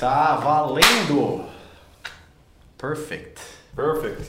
[0.00, 1.42] Está valendo!
[2.78, 3.38] Perfect.
[3.76, 4.22] Perfect.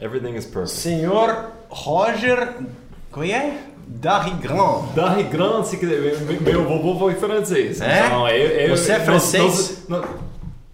[0.00, 0.70] Everything is perfect.
[0.78, 2.54] Senhor Roger.
[3.10, 3.58] Como é?
[3.88, 4.94] Darrigrand.
[4.94, 6.16] Darrigrand, se quiser.
[6.40, 7.80] Meu vovô foi francês.
[7.80, 8.06] É?
[8.06, 9.84] Então, eu- eu- Você é francês?
[9.88, 10.10] nós- nós-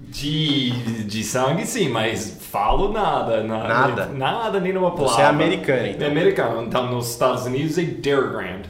[0.00, 3.42] de, de sangue, sim, mas falo nada.
[3.42, 4.06] Nada, Nada?
[4.08, 5.14] Nada, nem uma palavra.
[5.14, 6.06] Você é americano, então.
[6.06, 6.62] É americano.
[6.64, 8.66] Então, nos Estados Unidos é Darrigrand.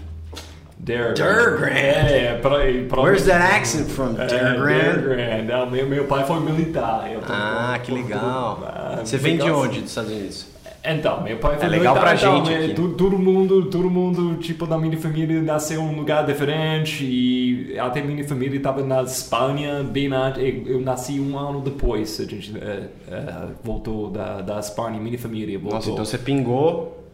[0.87, 1.15] Darrigrand.
[1.17, 1.77] Darrigrand.
[1.77, 2.59] É, é pra,
[2.89, 4.15] pra, Where's that accent from?
[4.19, 5.03] É, Darrigrand?
[5.03, 5.51] Darrigrand.
[5.53, 7.09] Ah, meu, meu pai foi militar.
[7.27, 8.63] Tô- Ah, que tô- legal.
[8.65, 10.57] Ah, Você vem de onde dos Estados Unidos?
[10.89, 12.75] Então, meu pai foi É legal militar, pra então, gente é, aqui.
[12.97, 18.01] todo mundo, todo mundo, tipo, da minha família nasceu em um lugar diferente e até
[18.01, 22.57] minha família estava na Espanha, bem na, eu eu nasci um ano depois, a gente
[22.59, 25.75] é, é, voltou da, da Espanha, minha família voltou.
[25.79, 27.05] Nossa, então você pingou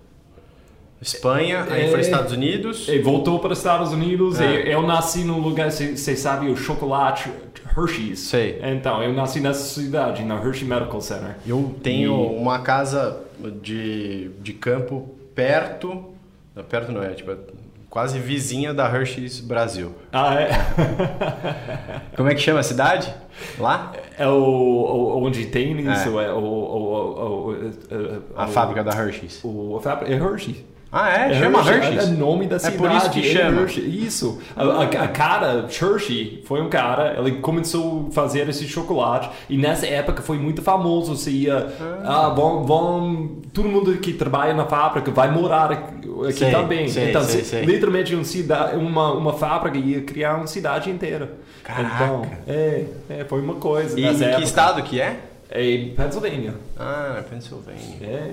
[1.02, 1.90] Espanha, aí É.
[1.90, 2.88] foi Estados Unidos.
[2.88, 4.40] E voltou para os Estados Unidos.
[4.40, 4.72] É.
[4.72, 7.28] eu nasci num lugar, você sabe, o chocolate
[7.76, 8.20] Hershey's.
[8.20, 8.60] Sei.
[8.62, 11.36] Então, eu nasci nessa cidade, na Hershey Medical Center.
[11.46, 13.18] Eu tenho E- uma casa
[13.62, 16.04] de, de campo perto.
[16.54, 17.36] não, Perto não é, tipo, é
[17.90, 19.92] quase vizinha da Hershey's Brasil.
[20.12, 20.50] Ah, é?
[22.16, 23.12] Como é que chama a cidade?
[23.58, 23.92] Lá?
[24.18, 29.40] É o, o- onde tem isso, é, o, o, o, o- A fábrica da Hershey's.
[29.42, 30.64] O, a fábrica é Hershey.
[30.94, 31.34] Ah, é?
[31.40, 32.02] chama Hershey's?
[32.02, 32.76] É o nome da É cidade.
[32.76, 33.60] por isso que é chama.
[33.62, 34.04] Hershey.
[34.04, 34.38] Isso.
[34.54, 39.56] A, a, a cara, Hershey, foi um cara, ele começou a fazer esse chocolate e
[39.56, 41.16] nessa época foi muito famoso.
[41.16, 41.72] Você ia,
[42.04, 46.86] ah, vão, vão, todo mundo que trabalha na fábrica vai morar aqui Sei, também.
[46.88, 47.64] sei, então, se- sei.
[47.64, 51.32] literalmente uma, cidade, uma, uma fábrica ia criar uma cidade inteira.
[51.64, 52.04] Caraca.
[52.04, 53.98] Então, é, é, foi uma coisa.
[53.98, 54.42] E nessa que época.
[54.44, 55.16] estado que é?
[55.50, 56.54] É Pennsylvania.
[56.78, 57.80] Ah, é Pensilvânia.
[58.02, 58.30] É.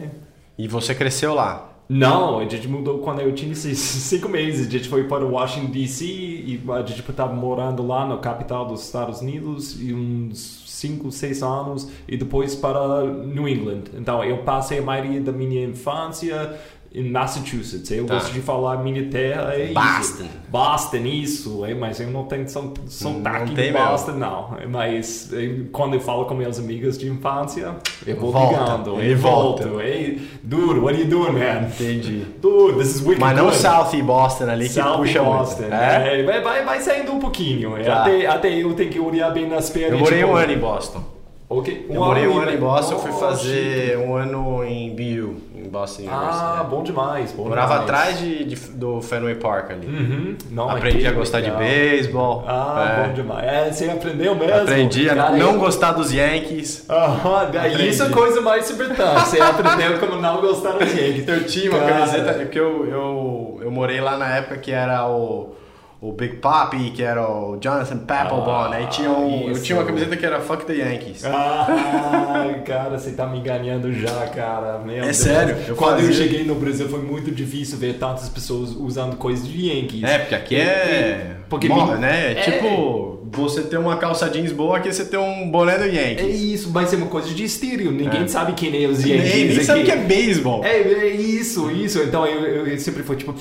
[0.57, 1.68] E você cresceu lá?
[1.91, 4.67] Não, a gente mudou quando eu tinha cinco meses.
[4.67, 8.85] A gente foi para Washington DC e a gente estava morando lá na capital dos
[8.85, 13.85] Estados Unidos e uns cinco, seis anos e depois para New England.
[13.95, 16.59] Então eu passei a maioria da minha infância
[16.93, 17.91] em Massachusetts.
[17.91, 18.15] Eu Tá.
[18.15, 20.23] gosto de falar minha terra é Boston.
[20.23, 20.29] isso.
[20.49, 21.65] Boston, isso.
[21.65, 23.77] É, mas eu não tenho sotaque de mesmo.
[23.77, 24.57] Boston, não.
[24.69, 27.75] Mas eh, quando eu falo com meus amigos de infância,
[28.07, 28.59] eu vou Volta.
[28.59, 28.99] ligando.
[28.99, 29.67] Ele Eu volta.
[29.67, 29.81] volto.
[29.81, 31.67] Hey, dude, what are you doing, man?
[31.67, 32.25] Entendi.
[32.41, 33.57] Dude, this is wicked Mas não good.
[33.57, 35.61] South e Boston ali que South puxa Boston.
[35.61, 35.73] muito.
[35.75, 36.19] É?
[36.21, 37.77] É, vai, vai, vai saindo um pouquinho.
[37.77, 38.01] É, Tá.
[38.01, 39.91] Até, até eu tenho que olhar bem nas pernas.
[39.93, 41.03] Eu morei tipo, um ano em Boston.
[41.51, 41.87] Ok.
[41.89, 46.03] Eu morei um ano em Boston, eu fui fazer um ano em BU, em Boston
[46.03, 46.07] University.
[46.11, 46.69] Ah, é.
[46.69, 47.31] bom demais.
[47.31, 47.89] Bom Morava demais.
[47.89, 49.87] atrás de, de- do Fenway Park ali.
[49.87, 50.35] Uhum.
[50.51, 51.57] Não, Aprendi que a gostar legal.
[51.57, 52.43] de beisebol.
[52.47, 53.07] Ah, é.
[53.07, 53.47] bom demais.
[53.47, 54.53] É, você aprendeu mesmo?
[54.61, 56.85] Aprendi a Cara, não eu- gostar dos Yankees.
[56.87, 57.89] Aprendi.
[57.89, 59.19] isso é coisa mais importante.
[59.27, 61.27] Você aprendeu como não gostar do Yankees.
[61.27, 61.93] Eu tinha uma Cara.
[61.93, 65.55] camiseta, porque eu, eu, eu morei lá na época que era o,
[66.01, 69.63] o Big Papi, que era o Jonathan Papelbon, Ah, aí tinha um, eu isso.
[69.63, 71.25] tinha uma camiseta que era Fuck the Yankees.
[71.25, 74.79] Ah, cara, você tá me enganando já, cara.
[74.79, 75.17] Meu É Deus.
[75.17, 79.17] sério, eu Quando eu fazia- cheguei no Brasil foi muito difícil ver tantas pessoas usando
[79.17, 80.03] coisas de Yankees.
[80.03, 81.35] É, porque aqui é.
[81.49, 82.27] Porque morre, me- né?
[82.27, 82.41] É, é.
[82.43, 86.39] tipo, você ter uma calça jeans boa, aqui você ter um boné do É Yankees.
[86.41, 87.91] isso, vai ser uma coisa de estilo.
[87.91, 88.27] Ninguém É.
[88.27, 89.65] sabe quem é os Yankees aqui.
[89.65, 90.63] sabe o que é beisebol.
[90.63, 92.01] É, é isso, isso.
[92.03, 93.33] Então eu, eu- eu sempre fui tipo,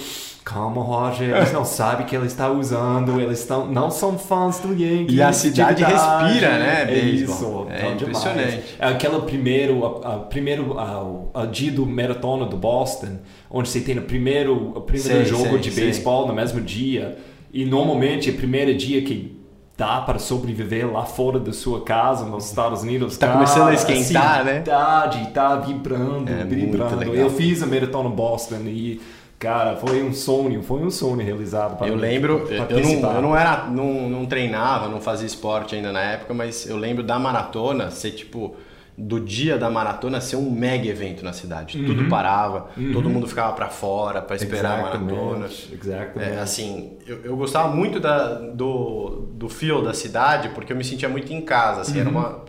[0.49, 4.59] calma, Roger, eles não sabem o que ele está usando, eles estão, não são fãs
[4.61, 5.15] do Yankees.
[5.15, 8.63] E a de cidade respira, né, É isso, É então, impressionante.
[8.79, 13.19] É aquela primeiro, a, a primeiro a, a dia do maratona do Boston,
[13.51, 15.85] onde você tem o primeiro, o primeiro Sei, jogo sei, de sei.
[15.85, 17.19] beisebol no mesmo dia.
[17.53, 19.37] E normalmente é o primeiro dia que
[19.77, 23.17] dá para sobreviver lá fora da sua casa, nos Estados Unidos.
[23.17, 24.57] Tá cara, começando a esquentar, né?
[24.57, 27.15] A cidade tá vibrando, É, vibrando.
[27.15, 29.01] Eu fiz a maratona Boston e,
[29.39, 33.15] cara, foi um sonho, foi um sonho realizado para Eu mim, lembro, para eu não,
[33.15, 37.03] eu não era, não, não treinava, não fazia esporte ainda na época, mas eu lembro
[37.03, 38.57] da maratona ser tipo,
[39.01, 41.79] do dia da maratona ser um mega evento na cidade.
[41.85, 45.47] Tudo parava, todo mundo ficava pra fora pra esperar a maratona.
[45.47, 46.19] Exatamente.
[46.19, 50.83] É, assim, eu, eu gostava muito da, do, do feel da cidade porque eu me
[50.83, 51.83] sentia muito em casa.
[51.83, 52.43] Assim, era, uma,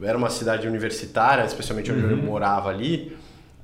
[0.00, 3.16] era uma cidade universitária, especialmente onde eu morava ali.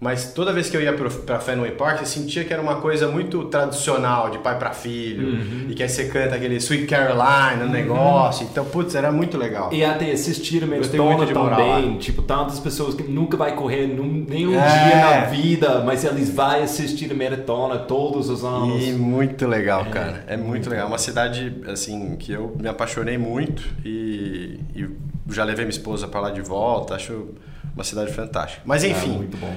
[0.02, 3.06] Mas toda vez que eu ia pra Fenway Park, eu sentia que era uma coisa
[3.06, 5.38] muito tradicional, de pai pra filho.
[5.70, 8.44] E que aí você canta aquele Sweet Caroline, no negócio.
[8.50, 9.72] Então, putz, era muito legal.
[9.72, 13.36] E até assistir a Gostei maratona muito de morar também, tipo, tantas pessoas que nunca
[13.36, 14.88] vai correr num, nenhum É.
[14.88, 18.82] dia na vida, mas eles vão assistir a maratona todos os anos.
[18.84, 20.24] E muito legal, cara.
[20.26, 20.88] É muito legal.
[20.88, 24.84] Uma cidade, assim, que eu me apaixonei muito e, e
[25.30, 26.96] já levei minha esposa pra lá de volta.
[26.96, 27.28] Acho
[27.72, 28.62] uma cidade fantástica.
[28.64, 29.54] Mas É, enfim, muito bom.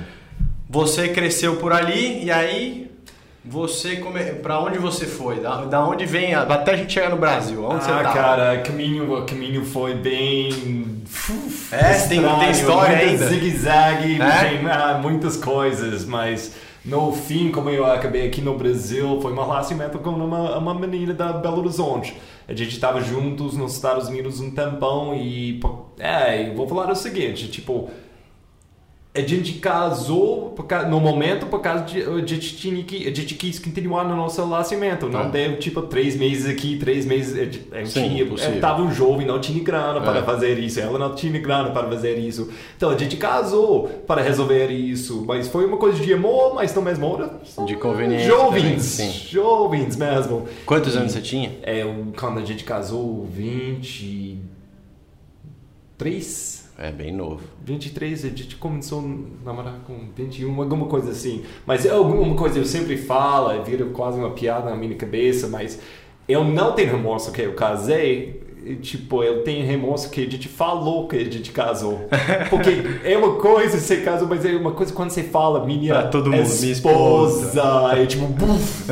[0.75, 2.91] Você cresceu por ali e aí
[3.45, 4.21] Você, come...
[4.43, 5.39] pra onde você foi?
[5.39, 6.41] Da, da onde vem, a...
[6.41, 8.11] até a gente chegar no Brasil, onde ah, você tá?
[8.11, 10.49] cara, caminho, o caminho foi bem...
[11.71, 13.27] É, tem- tem história ainda.
[13.27, 14.61] zigue-zague, É?
[14.69, 19.97] ah, muitas coisas, mas no fim, como eu acabei aqui no Brasil, foi um relacionamento
[19.99, 22.17] com uma, uma menina da Belo Horizonte.
[22.47, 25.59] A gente estava juntos nos Estados Unidos um tempão e,
[25.97, 27.89] é, vou falar o seguinte, tipo,
[29.17, 30.53] a gente casou
[30.89, 34.43] no momento por causa de a gente tinha que a gente quis continuar no nosso
[34.43, 35.29] relacionamento não É.
[35.29, 39.25] deu tipo três meses aqui três meses eu, eu Sim, tinha eu tava um jovem
[39.25, 40.23] não tinha grana para É.
[40.23, 44.67] fazer isso ela não tinha grana para fazer isso então a gente casou para resolver
[44.69, 49.11] isso mas foi uma coisa de amor mas na mesma hora De conveniência jovens também,
[49.29, 51.51] jovens mesmo Quantos anos você tinha?
[51.63, 51.83] é
[52.19, 53.25] quando a gente casou
[55.97, 57.41] 23 É, bem novo.
[57.63, 61.43] 23, a gente começou a namorar com 21, alguma coisa assim.
[61.65, 65.79] Mas é alguma coisa eu sempre falo, vira quase uma piada na minha cabeça, mas
[66.27, 68.44] eu não tenho remorso que eu casei.
[68.81, 72.07] Tipo, eu tenho remorso que a gente falou que a gente casou.
[72.49, 76.03] Porque é uma coisa você casou, mas é uma coisa quando você fala, minha Pra
[76.07, 77.61] todo mundo, minha esposa.
[77.95, 78.83] É tipo, buf,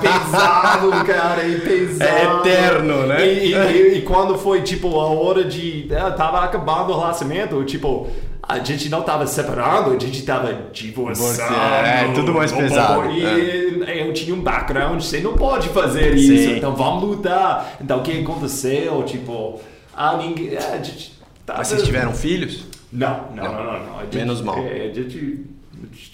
[0.00, 2.48] pesado, cara, é pesado.
[2.48, 3.26] É eterno, né?
[3.26, 5.86] E, e- e- e quando foi, tipo, a hora de...
[5.90, 8.06] é, tava acabando o relacionamento, tipo...
[8.48, 11.52] A gente não tava separando, a gente tava divorciando.
[11.52, 13.95] É, tudo mais pesado, E é.
[14.06, 16.56] Eu tinha um background, você não pode fazer isso, Sim.
[16.56, 17.76] então vamos lutar.
[17.80, 19.02] Então o que aconteceu?
[19.04, 19.60] Tipo,
[19.94, 20.54] ah, ninguém...
[20.56, 21.12] é, gente
[21.44, 22.64] tava- Mas vocês tiveram filhos?
[22.92, 23.52] não, não, Não.
[23.52, 23.86] não, não.
[23.86, 24.00] não.
[24.00, 24.58] Gente- Menos mal.
[24.58, 25.44] é, a gente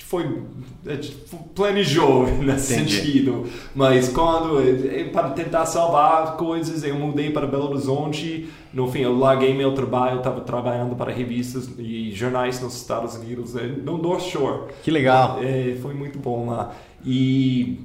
[0.04, 0.42] foi.
[0.84, 1.16] A gente
[1.54, 2.96] planejou nesse Entendi.
[2.96, 3.46] sentido.
[3.74, 4.60] Mas quando.
[4.60, 8.48] eh, Para tentar salvar coisas, eu mudei para Belo Horizonte.
[8.74, 10.18] No fim, eu larguei meu trabalho.
[10.18, 14.72] Estava trabalhando para revistas e jornais nos Estados Unidos, eh, no North Shore.
[14.82, 15.38] Que legal.
[15.40, 16.72] É, foi muito bom lá.
[17.04, 17.80] E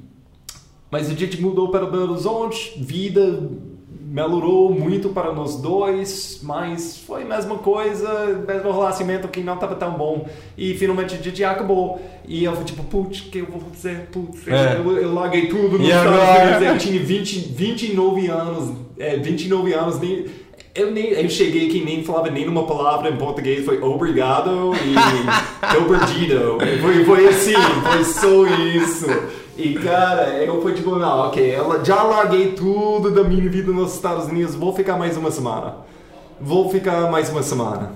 [0.90, 3.42] mas a gente mudou para Belo Horizonte, vida
[4.10, 9.74] melhorou muito para nós dois, mas foi a mesma coisa, mesmo relacionamento que não estava
[9.74, 10.26] tão bom.
[10.56, 12.00] E finalmente a gente acabou.
[12.26, 14.08] E eu fui tipo, putz, o que eu vou fazer?
[14.10, 14.76] Putz, É.
[14.78, 16.64] eu, eu larguei tudo E agora?
[16.64, 20.24] Eu tinha 20, 29 anos, é, 29 anos, nem,
[20.74, 24.94] eu, nem, eu cheguei aqui nem falava nenhuma palavra em português, foi obrigado e
[25.74, 26.58] tô perdido.
[26.80, 27.54] Foi, foi assim,
[27.92, 29.06] foi só isso.
[29.58, 33.92] E cara, eu fui tipo, não, ok, eu já larguei tudo da minha vida nos
[33.92, 35.78] Estados Unidos, vou ficar mais uma semana.
[36.40, 37.90] Vou ficar mais uma semana.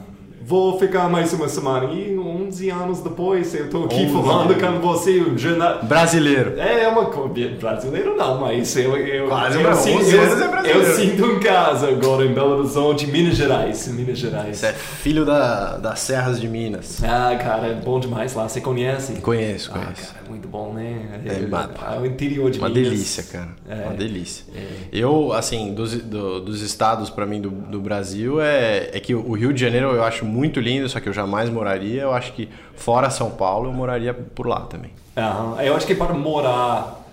[0.44, 1.92] Vou ficar mais uma semana.
[1.92, 5.84] E 11 anos depois, eu tô aqui 11 falando com você, um jornal...
[5.84, 6.58] Brasileiro.
[6.58, 7.22] É uma coisa.
[7.60, 8.96] Brasileiro não, mas eu.
[8.96, 12.32] eu Quase, eu, mas sinto, 11 anos é eu, eu sinto em casa agora em
[12.34, 13.86] Belo Horizonte, Minas Gerais.
[13.88, 14.56] Minas Gerais.
[14.56, 17.02] Você é filho da, das Serras de Minas.
[17.04, 18.48] Ah, cara, é bom demais lá.
[18.48, 19.14] Você conhece?
[19.20, 20.12] Conheço, Ah, conheço.
[20.12, 21.20] cara, é muito bom, né?
[21.24, 22.88] É, Eu- ah, o interior de Uma Minas.
[22.90, 23.48] delícia, cara.
[23.68, 23.84] É.
[23.86, 24.44] Uma delícia.
[24.54, 24.66] É.
[24.92, 29.32] Eu, assim, dos, do- dos estados pra mim do, do Brasil, é, é que o
[29.32, 32.02] Rio de Janeiro eu acho muito lindo, só que eu jamais moraria.
[32.02, 34.90] Eu acho que fora São Paulo eu moraria por lá também.
[35.16, 35.60] Aham.
[35.62, 37.06] Eu acho que para morar,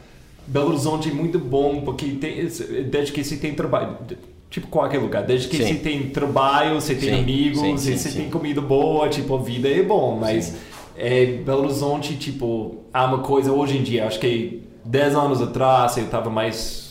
[0.47, 2.47] Belo Horizonte é muito bom, porque tem,
[2.89, 3.97] desde que você tem trabalho,
[4.49, 5.67] tipo qualquer lugar, desde que Sim.
[5.67, 9.67] você tem trabalho, você tem Sim, amigos, sim, você tem comida boa, tipo, a vida
[9.67, 10.55] é bom, mas
[10.97, 15.97] é, Belo Horizonte, tipo, há uma coisa hoje em dia, acho que 10 anos atrás
[15.97, 16.88] eu estava mais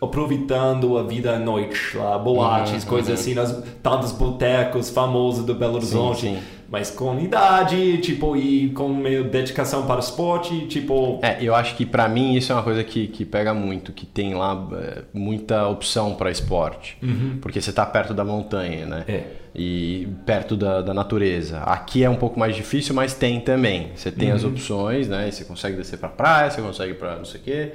[0.00, 3.14] aproveitando a vida à noite lá, boates, Uhum, coisas uhum.
[3.14, 6.20] assim, nas tantos botecos famosos do Belo Horizonte.
[6.20, 6.38] sim.
[6.66, 11.20] Mas com idade, tipo, e com meio dedicação para o esporte, tipo.
[11.22, 14.04] É, eu acho que pra mim isso é uma coisa que, que pega muito, que
[14.04, 16.98] tem lá é, muita opção pra esporte.
[17.40, 19.04] Porque você tá perto da montanha, né?
[19.06, 19.22] É.
[19.54, 21.58] E perto da, da natureza.
[21.60, 23.92] Aqui é um pouco mais difícil, mas tem também.
[23.94, 25.28] Você tem as opções, né?
[25.28, 27.72] E você consegue descer pra praia, você consegue pra não sei o quê.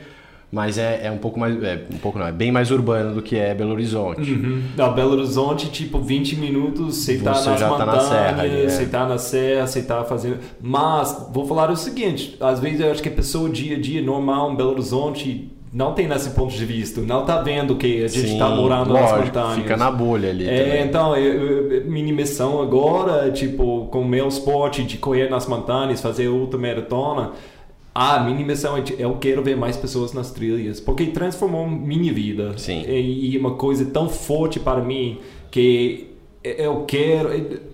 [0.51, 1.61] Mas é, é um pouco mais.
[1.63, 4.31] É, um pouco não, é bem mais urbano do que é Belo Horizonte.
[4.75, 8.41] Na Belo Horizonte, tipo, 20 minutos, você tá Você nas já tá na montanhas, serra
[8.41, 8.69] ali, é.
[8.69, 10.37] você tá na serra, você tá fazendo.
[10.59, 14.01] Mas, vou falar o seguinte: às vezes eu acho que a pessoa dia a dia
[14.01, 18.07] normal em Belo Horizonte não tem nesse ponto de vista, não tá vendo que a
[18.07, 19.55] gente Sim, tá morando nas lógico, montanhas.
[19.57, 20.49] Fica na bolha ali.
[20.49, 20.83] É, também.
[20.83, 26.01] então, eu, eu- minha missão agora, tipo, com o meu esporte de correr nas montanhas,
[26.01, 26.27] fazer
[27.99, 32.13] ultramaratona, a minha missão é eu quero ver mais pessoas nas trilhas, porque transformou minha
[32.13, 32.57] vida.
[32.57, 32.83] Sim.
[32.87, 35.19] E, e uma coisa tão forte para mim
[35.51, 36.09] que
[36.41, 37.29] eu quero.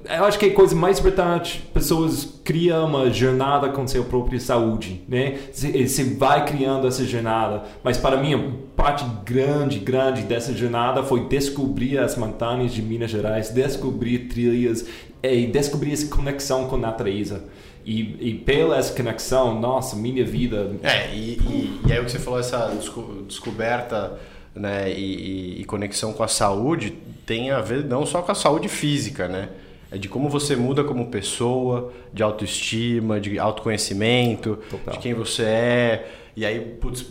[0.05, 5.03] Eu acho que a coisa mais importante, pessoas criam uma jornada com sua própria saúde,
[5.08, 5.38] né?
[5.51, 11.03] Você você vai criando essa jornada, mas para mim, a parte grande, grande dessa jornada
[11.03, 14.86] foi descobrir as montanhas de Minas Gerais, descobrir trilhas
[15.22, 17.44] e descobrir essa conexão com a natureza.
[17.86, 20.72] E, e pela essa conexão, nossa, minha vida.
[20.82, 24.18] É, e, e, e aí o que você falou, essa desco, descoberta
[24.56, 28.68] né, e, e, conexão com a saúde tem a ver não só com a saúde
[28.68, 29.50] física, né?
[29.92, 34.96] É de como você muda como pessoa, de autoestima, de autoconhecimento, Total.
[34.96, 36.12] de quem você é.
[36.36, 37.06] E aí, putz,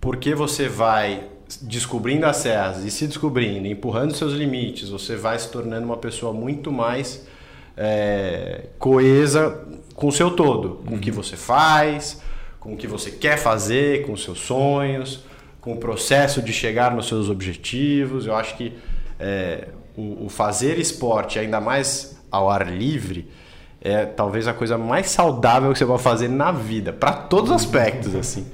[0.00, 1.24] por que você vai
[1.62, 6.32] descobrindo as serras e se descobrindo, empurrando seus limites, você vai se tornando uma pessoa
[6.32, 7.26] muito mais
[7.76, 9.66] é, coesa
[10.00, 10.96] com o seu todo, com uhum.
[10.96, 12.22] o que você faz,
[12.58, 15.22] com o que você quer fazer, com os seus sonhos,
[15.60, 18.26] com o processo de chegar nos seus objetivos.
[18.26, 18.72] Eu acho que
[19.18, 23.30] é, o, o fazer esporte, ainda mais ao ar livre,
[23.78, 27.56] é talvez a coisa mais saudável que você pode fazer na vida, para todos os
[27.56, 28.46] aspectos, assim.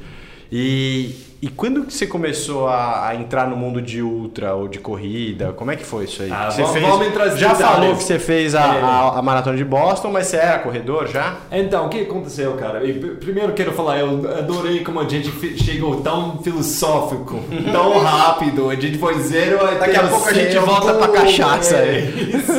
[0.50, 4.78] E, e quando que você começou a, a, entrar no mundo de ultra ou de
[4.78, 5.52] corrida?
[5.52, 6.30] Como é que foi isso aí?
[6.32, 8.80] Ah, você vamos, fez, vamos entrar já falou que você fez a, é.
[8.80, 11.36] a, a, maratona de Boston, mas você era corredor já?
[11.52, 12.80] Então, o que aconteceu, cara?
[13.20, 15.30] primeiro quero falar, eu adorei como a gente
[15.62, 17.38] chegou tão filosófico,
[17.70, 18.70] tão rápido.
[18.70, 21.76] A gente foi zero até Daqui a pouco a gente volta pra cachaça.
[21.76, 22.52] É, isso.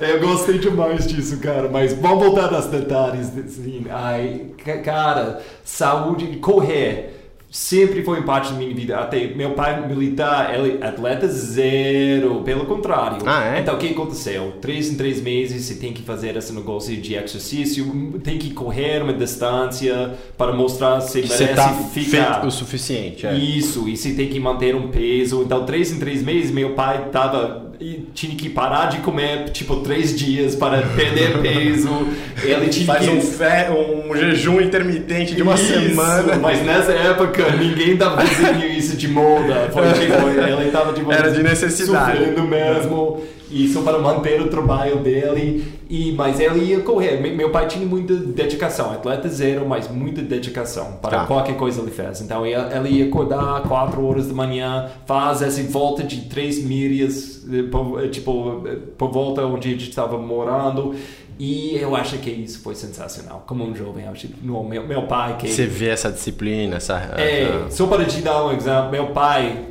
[0.00, 1.68] eu gostei demais disso, cara.
[1.70, 3.30] Mas vamos voltar aos detalhes.
[3.36, 4.46] Assim, ai,
[4.82, 7.15] cara, saúde, correr
[7.50, 8.98] sempre foi parte da minha vida.
[8.98, 13.18] Até meu pai militar, ele atleta zero, pelo contrário.
[13.26, 13.60] Ah, é?
[13.60, 14.54] Então o que aconteceu?
[14.60, 19.02] Três em três meses você tem que fazer esse negócio de exercício, tem que correr
[19.02, 23.26] uma distância para mostrar se que merece você tá ficar o suficiente.
[23.26, 23.34] É.
[23.34, 25.42] Isso, e você tem que manter um peso.
[25.42, 29.76] Então três em três meses meu pai tava e tinha que parar de comer tipo
[29.76, 32.08] três dias para perder peso.
[32.42, 33.10] Ele tinha Faz que...
[33.10, 33.70] um, fe...
[33.70, 36.36] um jejum intermitente de uma isso, semana.
[36.36, 39.70] Mas nessa época ninguém tava fazendo isso de moda.
[39.72, 42.18] Foi, tipo, ele tava tipo, Era de necessidade.
[42.18, 45.76] Sofrendo mesmo isso para manter o trabalho dele.
[45.88, 47.20] E, mas ele ia correr.
[47.20, 51.26] Meu pai tinha muita dedicação, atleta zero, mas muita dedicação para tá.
[51.26, 52.20] qualquer coisa ele fez.
[52.20, 58.04] Então ele ia acordar 4 horas da manhã, faz essa volta de 3 milhas, eh,
[58.04, 60.94] eh, tipo, eh, por volta onde a gente estava morando.
[61.38, 63.44] E eu acho que isso foi sensacional.
[63.46, 65.48] Como um jovem, acho no, meu, meu pai que...
[65.48, 66.94] Você vê essa disciplina, essa...
[67.16, 69.66] É, só para te dar um exemplo, meu pai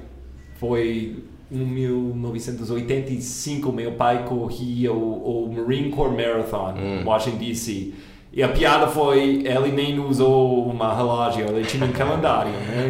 [0.60, 7.04] foi em 1985, meu pai corria o, o Marine Corps Marathon, hum.
[7.06, 7.94] Washington DC.
[8.34, 12.90] E a piada foi, ele nem usou uma relógio, ele tinha um calendário, né?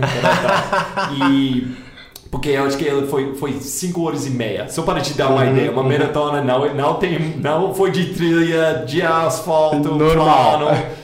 [1.21, 1.85] E
[2.31, 4.67] porque eu acho que ele foi foi 5 horas e meia.
[4.67, 5.88] Só para te dar uma uhum, ideia, uma uhum.
[5.88, 10.62] maratona não não tem não foi de trilha, de asfalto, normal,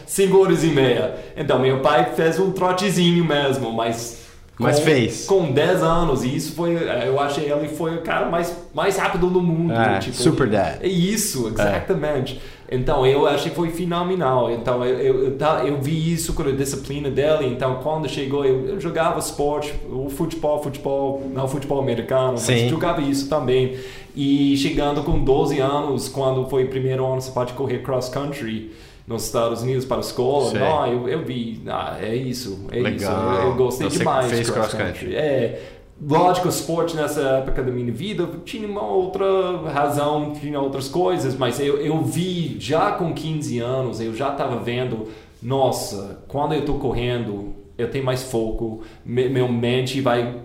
[0.08, 1.16] 5 horas e meia.
[1.38, 4.21] Então meu pai fez um trotezinho mesmo, mas
[4.62, 5.26] mas com, fez.
[5.26, 6.24] Com 10 anos.
[6.24, 6.76] E isso foi.
[6.76, 9.74] É, eu achei ele foi o cara mais, mais rápido do mundo.
[9.74, 10.78] É, tipo, super dad.
[10.82, 12.40] É isso, exatamente.
[12.58, 12.76] É.
[12.76, 14.50] Então eu achei que foi fenomenal.
[14.50, 17.48] Então eu, eu, eu, eu, vi isso com a disciplina dele.
[17.48, 22.54] Então quando chegou, eu, eu jogava esporte, o futebol, futebol, não futebol americano, Sim.
[22.54, 23.78] mas jogava isso também.
[24.16, 28.72] E chegando com 12 anos, quando foi o primeiro ano, você pode correr cross country
[29.12, 30.54] nos Estados Unidos para a escola.
[30.54, 32.96] Não, eu, eu vi, ah, é isso, é Legal.
[32.96, 33.42] isso.
[33.42, 34.86] Eu, eu gostei Você demais fez cross country.
[34.86, 35.16] country.
[35.16, 35.62] É,
[36.02, 39.26] lógico, esporte nessa época da minha vida tinha uma outra
[39.72, 44.58] razão, tinha outras coisas, mas eu, eu vi já com 15 anos, eu já estava
[44.58, 45.08] vendo,
[45.42, 50.36] nossa, quando eu estou correndo, eu tenho mais foco, meu mente vai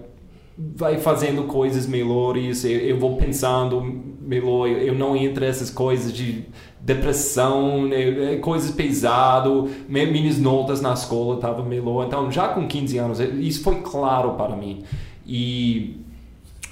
[0.59, 3.83] vai fazendo coisas melhores, eu, eu vou pensando
[4.21, 6.45] melhor, eu, eu não entro nessas coisas de
[6.87, 12.07] depressão, né, é, coisas pesado, minhas notas na escola estavam melhor.
[12.07, 14.85] Então, já com 15 anos, isso foi claro para mim.
[15.27, 15.97] E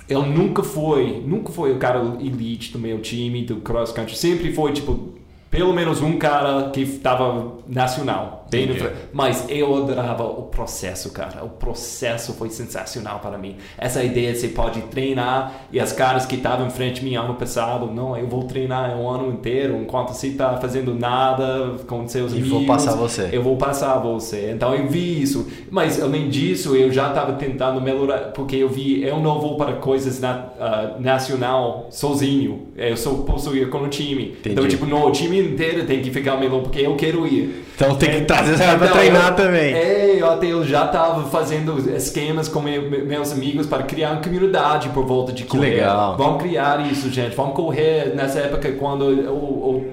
[0.08, 4.16] ele nunca foi, nunca foi o cara elite do meu time, do cross country.
[4.16, 5.14] Sempre foi, tipo,
[5.54, 8.44] pelo menos um cara que estava nacional.
[8.50, 8.74] Bem no...
[9.12, 11.44] Mas eu adorava o processo, cara.
[11.44, 13.56] O processo foi sensacional para mim.
[13.78, 17.16] Essa ideia de você pode treinar e as caras que estavam em frente a mim
[17.16, 22.06] ano passado, não, eu vou treinar o ano inteiro enquanto você está fazendo nada com
[22.06, 22.50] seus e amigos.
[22.50, 23.28] vou passar você.
[23.32, 24.50] Eu vou passar você.
[24.50, 25.48] Então eu vi isso.
[25.70, 29.74] Mas além disso, eu já estava tentando melhorar, porque eu vi, eu não vou para
[29.74, 32.68] coisas na, uh, nacional sozinho.
[32.76, 34.36] Eu sou posso ir com o time.
[34.38, 34.50] Entendi.
[34.50, 37.64] Então, tipo, no o time inteiro tem que ficar melhor, porque eu quero ir.
[37.74, 39.74] Então tem que estar às vezes era pra então, treinar eu, também.
[39.74, 44.20] É, eu até eu já estava fazendo esquemas com meu, meus amigos para criar uma
[44.22, 45.70] comunidade por volta de correr.
[45.70, 46.16] Que legal.
[46.16, 47.34] Vamos criar isso, gente.
[47.34, 49.84] Vamos correr nessa época quando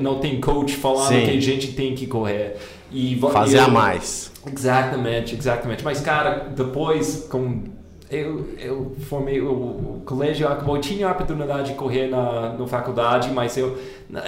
[0.00, 1.24] não tem coach falando Sim.
[1.24, 2.56] que a gente tem que correr.
[2.92, 4.30] E, Fazer a mais.
[4.46, 5.82] Exatamente, exatamente.
[5.82, 7.64] Mas, cara, depois com
[8.14, 13.30] eu, eu formei o, o colégio acabou tinha a oportunidade de correr na, na faculdade
[13.32, 13.76] mas eu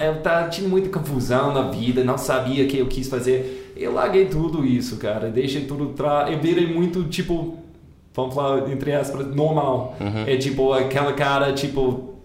[0.01, 3.93] eu tá, tinha muita confusão na vida não sabia o que eu quis fazer eu
[3.93, 7.57] larguei tudo isso cara deixei tudo tra eu virei muito tipo
[8.13, 10.23] vamos falar entre aspas normal Uhum.
[10.27, 12.15] é tipo aquela cara tipo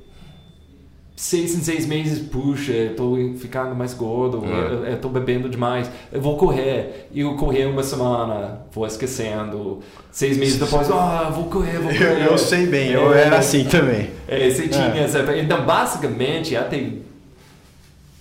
[1.15, 4.49] seis em seis meses, puxa, eu tô ficando mais gordo, É.
[4.73, 7.09] eu, eu tô bebendo demais, eu vou correr.
[7.13, 9.81] E eu corri uma semana, vou esquecendo.
[10.11, 12.27] Seis meses depois, ah, vou correr, vou Eu, correr.
[12.27, 13.27] eu sei bem, eu É.
[13.27, 14.11] era assim também.
[14.27, 15.05] É, você tinha É.
[15.05, 15.21] essa...
[15.39, 16.83] Então, basicamente, até...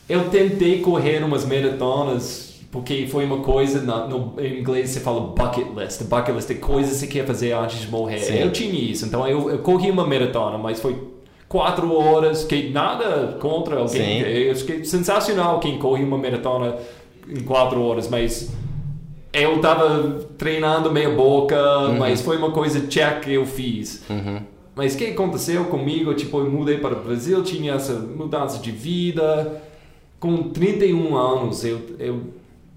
[0.10, 5.22] Eu tentei correr umas maratonas porque foi uma coisa, na- no, em inglês você fala
[5.22, 6.04] bucket list.
[6.04, 8.20] Bucket list é coisas que você quer fazer antes de morrer.
[8.20, 8.36] Sim.
[8.40, 10.96] Eu tinha isso, então eu, eu corri uma maratona, mas foi
[11.52, 14.22] quatro horas, que nada contra alguém.
[14.22, 16.78] Eu achei sensacional quem corre uma maratona
[17.28, 18.54] em quatro horas, mas
[19.34, 24.02] eu tava treinando meia boca, mas foi uma coisa check que eu fiz.
[24.10, 24.40] Uhum.
[24.74, 26.14] Mas o que aconteceu comigo?
[26.14, 29.62] Tipo, eu mudei para o Brasil, tinha essa mudança de vida.
[30.22, 32.22] Com 31 anos, eu, eu,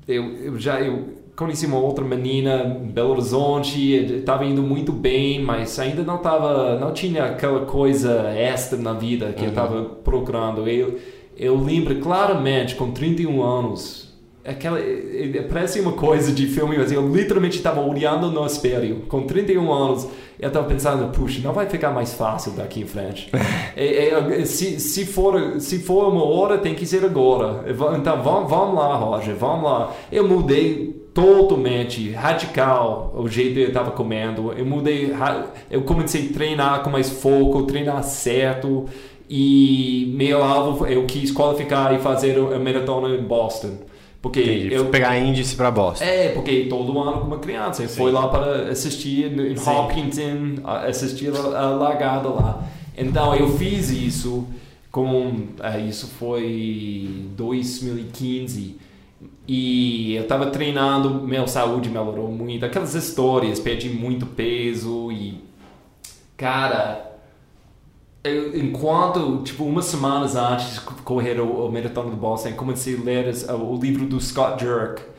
[0.08, 5.42] eu, eu já eu conheci uma outra menina em Belo Horizonte, estava indo muito bem,
[5.42, 10.68] mas ainda não tava, não tinha aquela coisa extra na vida que eu estava procurando.
[10.68, 10.98] Eu,
[11.36, 14.14] eu lembro claramente, com 31 anos,
[14.44, 19.02] aquela eh, eh, parece uma coisa de filme, mas eu literalmente estava olhando no espelho,
[19.08, 20.06] com 31 anos,
[20.38, 23.28] eu estava pensando, puxa, não vai ficar mais fácil daqui em frente.
[23.74, 27.64] É, é, se, se, for, se for uma hora, tem que ser agora.
[27.96, 29.92] Então vamos, vamos lá, Roger, vamos lá.
[30.12, 34.52] Eu mudei totalmente, radical, o jeito que eu estava comendo.
[34.52, 35.14] Eu mudei,
[35.70, 38.86] eu comecei a treinar com mais foco, treinar certo.
[39.30, 43.78] E meu alvo, eu quis qualificar e fazer a maratona em Boston.
[44.20, 44.74] Porque Entendi.
[44.74, 46.04] eu Pegar índice pra Boston.
[46.04, 47.82] é, porque todo ano com uma criança.
[47.82, 49.70] Eu fui lá para assistir em Sim.
[49.70, 52.64] Hopkinton, assistir a, largada lá.
[52.96, 54.46] Então eu fiz isso
[54.90, 55.48] com.
[55.60, 58.76] ah, isso foi 2015.
[59.46, 62.64] E eu estava treinando, minha saúde melhorou muito.
[62.64, 65.42] Aquelas histórias, perdi muito peso e.
[66.36, 67.12] Cara,
[68.24, 72.96] eu, enquanto, tipo, umas semanas antes de correr o, o Maratona do Boston, eu comecei
[72.96, 74.64] a ler as- o livro do Scott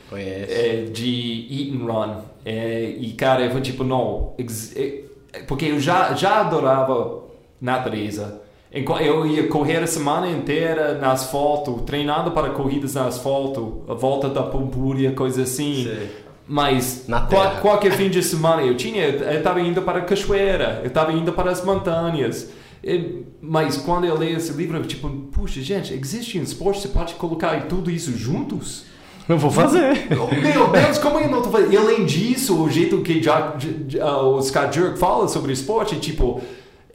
[0.10, 0.52] Conheço.
[0.52, 2.22] é, de Eat and Run.
[2.44, 4.34] É, e, cara, eu fui tipo, não.
[4.40, 5.04] ex- é,
[5.48, 7.24] porque eu já, já adorava
[7.62, 8.42] natureza.
[8.76, 14.28] Eu ia correr a semana inteira no asfalto, treinando para corridas no asfalto, a volta
[14.28, 15.86] da Pampulha, coisa assim.
[15.86, 16.10] Sei.
[16.48, 20.82] Mas Na qual- qualquer fim de semana eu tinha, eu estava indo para a cachoeira,
[20.84, 22.50] eu estava indo para as montanhas.
[22.84, 26.90] E- mas quando eu leio esse livro, eu tipo, puxa, gente, existe um esporte, você
[26.90, 28.86] pode colocar tudo isso juntos?
[29.28, 30.08] Eu vou fazer.
[30.12, 31.74] Oh, Meu Deus, como eu não tô fazendo?
[31.74, 33.56] E além disso, o jeito que já,
[33.88, 36.42] já- o Scott Jurek fala sobre esporte, tipo,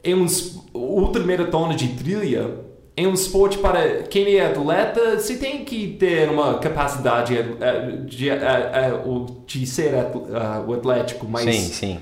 [0.03, 2.49] é um es- ultramaratona de trilha,
[2.95, 8.29] é um esporte para quem é atleta, você tem que ter uma capacidade eh, de,
[8.29, 8.35] eh,
[8.73, 9.93] eh, o- de ser
[10.67, 11.99] o atlético, mas Sim, sim.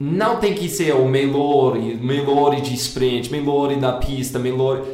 [0.00, 4.84] não tem que ser o melhor, melhor de sprint, melhor na pista, melhor.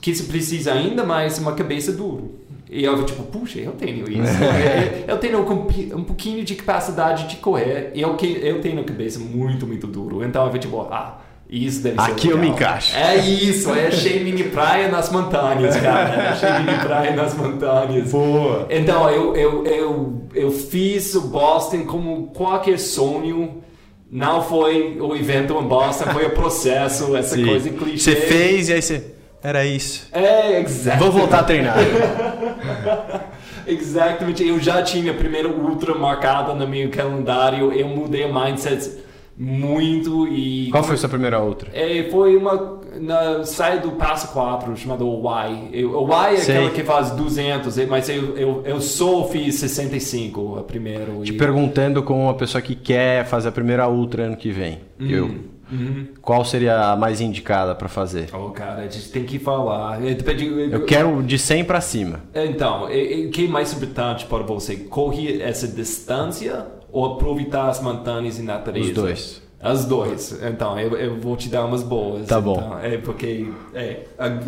[0.00, 2.22] Que se precisa ainda mais uma cabeça dura.
[2.70, 4.32] E eu tipo, puxa, eu tenho isso.
[5.06, 7.90] eu, tenho um, um pouquinho de capacidade de correr.
[7.94, 10.24] Eu, que, eu tenho a cabeça muito, muito duro.
[10.24, 11.20] Então eu tipo, ah,
[11.52, 12.50] isso deve ser Aqui eu legal.
[12.50, 12.96] me encaixo.
[12.96, 16.30] É isso, eu achei mini praia nas montanhas, cara.
[16.30, 18.10] Achei mini praia nas montanhas.
[18.10, 18.66] Boa.
[18.70, 23.62] Então, eu, eu, eu, eu fiz o Boston como qualquer sonho.
[24.10, 27.44] Não foi o evento em Boston, foi o processo, essa Sim.
[27.44, 27.98] coisa clichê.
[27.98, 29.04] Você fez e aí você.
[29.42, 30.08] Era isso.
[30.12, 30.98] É, exato.
[31.00, 31.76] Vou voltar a treinar.
[33.66, 34.46] Exatamente.
[34.46, 37.72] Eu já tinha a primeira ultra marcada no meu calendário.
[37.72, 39.01] Eu mudei o mindset
[39.42, 40.70] muito e...
[40.70, 41.68] Qual foi a sua primeira outra?
[41.74, 45.84] É, foi uma na sai do passo 4 chamado Y.
[45.86, 46.56] O Y é Sei.
[46.56, 51.22] aquela que faz 200, mas eu, eu, eu só fiz 65 a primeiro.
[51.24, 54.78] Te e- perguntando com uma pessoa que quer fazer a primeira ultra ano que vem.
[55.00, 55.26] Eu.
[55.72, 56.06] Uhum.
[56.20, 58.28] Qual seria a mais indicada pra fazer?
[58.34, 60.06] Oh, cara, a gente tem que falar.
[60.06, 62.20] É, depende- Eu quero de 100 pra cima.
[62.34, 64.76] Então, o que é mais importante para você?
[64.76, 68.88] Correr essa distância ou aproveitar as montanhas e natureza?
[68.88, 69.42] Os dois.
[69.62, 70.42] As duas.
[70.42, 72.26] Então, eu, eu vou te dar umas boas.
[72.26, 72.56] Tá bom.
[72.56, 74.02] Então, é porque é,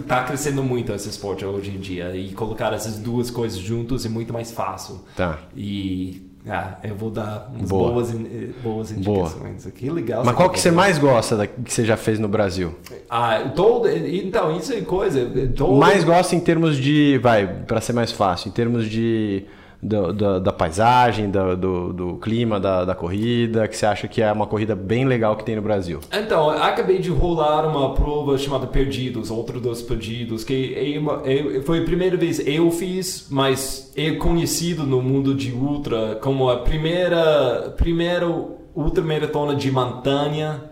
[0.09, 2.15] tá crescendo muito esse esporte hoje em dia.
[2.17, 5.01] E colocar essas duas coisas juntos é muito mais fácil.
[5.17, 5.39] Tá.
[5.57, 7.93] E ah, eu vou dar umas Boa.
[7.93, 9.89] boas, eh, boas indicações aqui.
[9.89, 10.25] Legal.
[10.25, 12.75] Mas qual que você mais gosta da, que você já fez no Brasil?
[13.09, 15.25] Ah, todo, então, isso é coisa.
[15.57, 17.19] Todo, Mais gosta em termos de.
[17.23, 19.45] Vai, pra ser mais fácil, em termos de
[19.85, 24.23] do, do, da paisagem, do, do, do clima da, da, corrida, que você acha que
[24.23, 26.01] é uma corrida bem legal que tem no Brasil?
[26.11, 31.85] Então, acabei de rolar uma prova chamada Perdidos, outro dos Perdidos, que é foi a
[31.85, 38.27] primeira vez eu fiz, mas é conhecido no mundo de ultra como a primeira, primeira
[38.75, 40.63] ultramaratona de montanha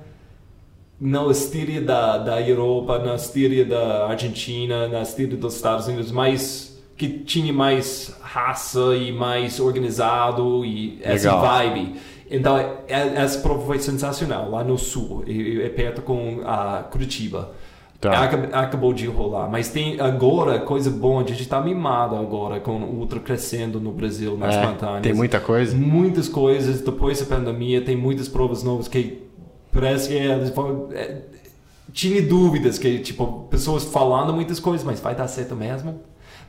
[0.99, 6.73] na estilo da, da Europa, na estilo da Argentina, na estilo dos Estados Unidos, mais
[6.97, 11.97] que tinha mais raça e mais organizado e essa vibe.
[12.31, 17.53] Então, é, essa prova foi sensacional, lá no sul, é perto com a Curitiba.
[18.01, 18.25] Tá.
[18.55, 19.49] Acabou de rolar.
[19.49, 23.93] Mas tem agora, coisa boa, a gente está mimado agora com o Ultra crescendo no
[23.93, 25.03] Brasil, nas é, montanhas.
[25.03, 25.77] Tem muita coisa?
[25.77, 26.81] Muitas coisas.
[26.81, 29.23] Depois da pandemia, tem muitas provas novas que
[29.71, 30.53] parece que eles
[30.95, 31.19] é,
[31.93, 36.01] tinha dúvidas, que tipo, pessoas falando muitas coisas, mas vai dar certo mesmo?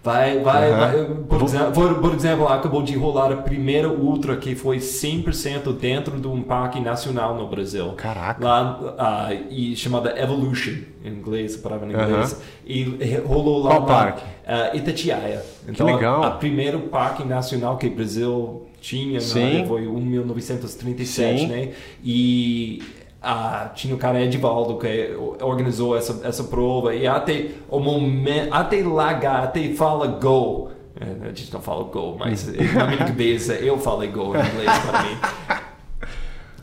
[0.04, 0.78] Vai, vai, uhum.
[0.78, 5.74] vai por, exemplo, por, por, exemplo, acabou de rolar a primeira Ultra que foi 100%
[5.80, 7.94] dentro de um parque nacional no Brasil.
[7.94, 8.44] Caraca.
[8.44, 12.34] Lá, uh, e chamada Evolution, em inglês, palavra em inglês.
[12.34, 12.40] Uhum.
[12.66, 14.24] E rolou lá Qual parque?
[14.24, 15.42] Uh, Itatiaia.
[15.70, 16.22] Então, que legal.
[16.22, 19.66] A, a primeiro parque nacional que o Brasil tinha, né?
[19.66, 21.48] foi em 1937, Sim.
[21.48, 21.70] né?
[22.04, 22.84] E
[23.24, 28.84] ah, tinha o cara Edivaldo que organizou essa, essa prova e até o momento, até
[28.84, 30.70] largar, até fala go.
[31.00, 34.80] É, a gente não fala go, mas na minha cabeça eu falei go em inglês
[34.86, 35.63] para mim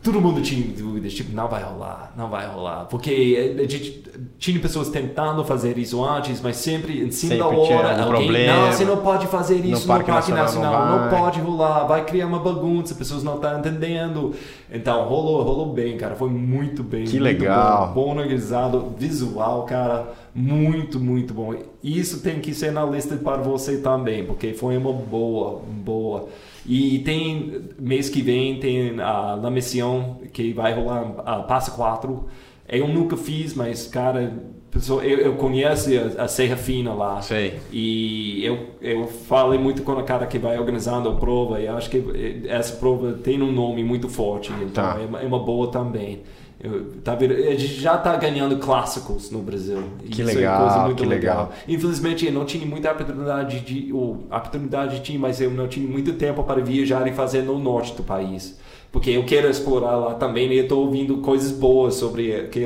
[0.02, 2.86] todo mundo tinha dúvidas, tipo, não vai rolar, não vai rolar.
[2.86, 4.02] Porque a gente
[4.38, 8.54] tinha pessoas tentando fazer isso antes, mas sempre em cima sempre da hora, alguém, problema.
[8.54, 11.84] não, você não pode fazer isso no, no Parque, Nacional, Nacional não, não, pode rolar,
[11.84, 14.34] vai criar uma bagunça, pessoas não estão entendendo.
[14.72, 17.04] Então, rolou, rolou bem, cara, foi muito bem.
[17.04, 17.88] Que muito legal.
[17.88, 21.54] Bom, bom organizado, visual, cara, muito, muito bom.
[21.84, 26.28] Isso tem que ser na lista para você também, porque foi uma boa, boa
[26.66, 32.26] e tem, mês que vem, tem a La Mission, que vai rolar a Passa 4.
[32.68, 34.32] Eu nunca fiz, mas, cara,
[34.70, 37.20] pessoa, eu, eu conheço a, a Serra Fina lá.
[37.20, 37.58] Sei.
[37.72, 41.90] E eu, eu falei muito com a cara que vai organizando a prova, e acho
[41.90, 44.98] que essa prova tem um nome muito forte, então tá.
[45.00, 46.22] é, uma, é uma boa também.
[46.62, 47.14] Eu, tá?
[47.14, 49.82] A gente já está ganhando clássicos no Brasil.
[50.04, 51.44] Que Isso legal, é que legal.
[51.46, 51.52] legal.
[51.66, 56.12] Infelizmente, eu não tinha muita oportunidade de, ou oportunidade tinha, mas eu não tinha muito
[56.12, 58.58] tempo para viajar e fazer no norte do país.
[58.92, 62.60] Porque eu quero explorar lá também e eu estou ouvindo coisas boas sobre que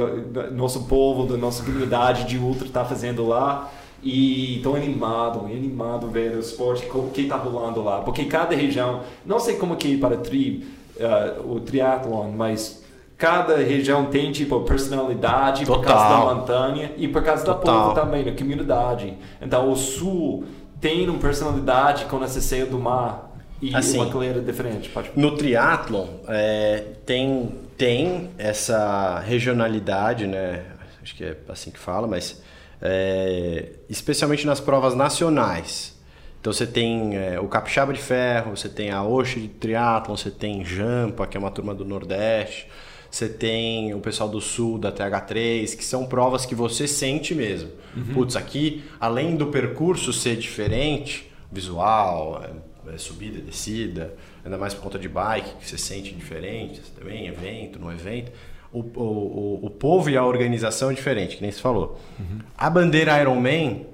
[0.53, 3.71] nosso povo, da nossa comunidade de ultra está fazendo lá.
[4.03, 8.01] E estou animado, animado ver o esporte, o que está rolando lá.
[8.01, 12.84] Porque cada região, não sei como que é para tri, uh, o triatlon, mas
[13.25, 15.81] cada região tem tipo personalidade Total.
[15.81, 17.65] por causa da montanha e por causa Total.
[17.65, 19.15] da povo também, na comunidade.
[19.41, 20.45] Então o sul
[20.79, 24.91] tem uma personalidade com essa ceia do mar e assim, uma clareira diferente.
[24.91, 25.11] Pode...
[25.17, 30.63] No triatlon é, tem tem essa regionalidade, né?
[31.03, 32.43] Acho que é assim que fala, mas
[32.83, 35.99] é, especialmente nas provas nacionais.
[36.41, 40.31] Então você tem é, o Capixaba de Ferro, você tem a Oxe de Triatlon, você
[40.31, 42.69] tem Jampa, que é uma turma do Nordeste.
[43.15, 47.71] Você tem o pessoal do Sul, da TH3, que são provas que você sente mesmo.
[47.97, 48.07] Uhum.
[48.13, 52.43] Putz, aqui, além do percurso ser diferente, visual,
[52.89, 57.29] é, é subida, descida, ainda mais por conta de bike, que você sente diferente também,
[57.29, 58.33] evento, no evento.
[58.73, 62.01] O, o, o, povo e a organização é diferente, que nem você falou.
[62.19, 62.41] Uhum.
[62.59, 63.87] A bandeira Ironman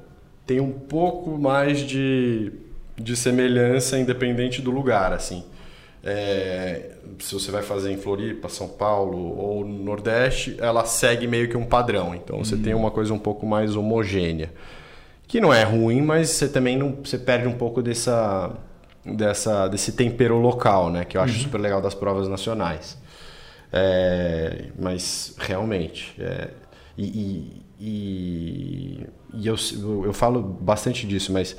[0.47, 2.53] tem um pouco mais de,
[2.97, 5.45] de semelhança independente do lugar, assim.
[6.03, 11.49] É, se você vai fazer em Floripa, São Paulo ou no Nordeste, ela segue meio
[11.49, 12.15] que um padrão.
[12.15, 12.63] Então você uhum.
[12.63, 14.53] tem uma coisa um pouco mais homogênea.
[15.27, 18.51] Que não é ruim, mas você também não, você perde um pouco dessa,
[19.05, 21.05] dessa, desse tempero local, né?
[21.05, 21.43] Que eu acho uhum.
[21.43, 22.99] super legal das provas nacionais.
[23.73, 26.15] É, mas realmente.
[26.19, 26.49] É,
[26.97, 29.57] e, e, e, eu,
[30.05, 31.57] eu falo bastante disso, mas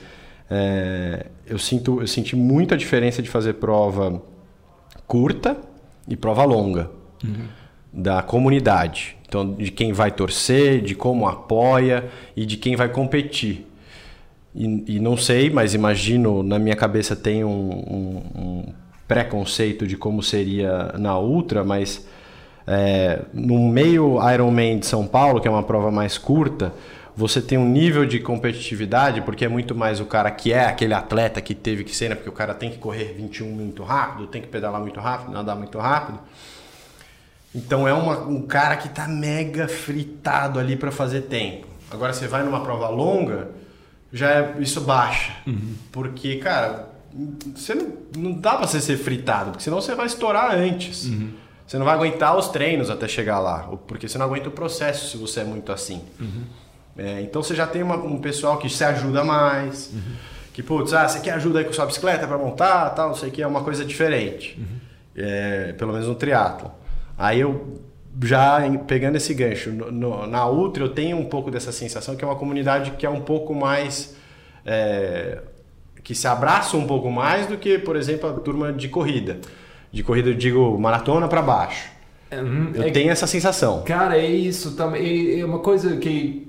[0.53, 4.21] é, eu, sinto, eu senti muita diferença de fazer prova
[5.07, 5.55] curta
[6.05, 6.91] e prova longa
[7.23, 7.45] uhum.
[7.93, 9.15] da comunidade.
[9.25, 13.65] Então, de quem vai torcer, de como apoia e de quem vai competir.
[14.53, 18.73] E, e não sei, mas imagino, na minha cabeça tem um, um, um
[19.07, 22.05] preconceito de como seria na Ultra, mas
[22.67, 26.73] é, no meio Ironman de São Paulo, que é uma prova mais curta,
[27.15, 30.93] você tem um nível de competitividade, porque é muito mais o cara que é aquele
[30.93, 32.15] atleta que teve que ser, né?
[32.15, 35.55] Porque o cara tem que correr 21 muito rápido, tem que pedalar muito rápido, nadar
[35.55, 36.19] muito rápido.
[37.53, 41.67] Então é uma, um cara que tá mega fritado ali para fazer tempo.
[41.91, 43.49] Agora você vai numa prova longa,
[44.13, 45.33] já é, isso baixa.
[45.45, 45.75] Uhum.
[45.91, 46.87] Porque, cara,
[47.53, 51.07] você não, não dá pra você ser fritado, porque senão você vai estourar antes.
[51.67, 55.09] Você não vai aguentar os treinos até chegar lá, porque você não aguenta o processo
[55.09, 56.01] se você é muito assim.
[57.03, 59.91] É, então você já tem uma- um pessoal que se ajuda mais,
[60.53, 63.29] que, putz, ah, você quer ajuda aí com sua bicicleta pra montar, tal, não sei
[63.29, 64.59] o que, é uma coisa diferente.
[65.15, 66.71] É, pelo menos no triatlo.
[67.17, 67.79] Aí eu
[68.23, 72.15] já em- pegando esse gancho, no- no- na Ultra eu tenho um pouco dessa sensação
[72.15, 74.15] que é uma comunidade que é um pouco mais.
[74.63, 75.39] é,
[76.03, 79.39] que se abraça um pouco mais do que, por exemplo, a turma de corrida.
[79.91, 81.89] De corrida, eu digo, maratona pra baixo.
[82.31, 82.69] Uhum.
[82.75, 83.81] Eu É- tenho essa sensação.
[83.83, 85.39] Cara, é isso também.
[85.39, 86.47] É uma coisa que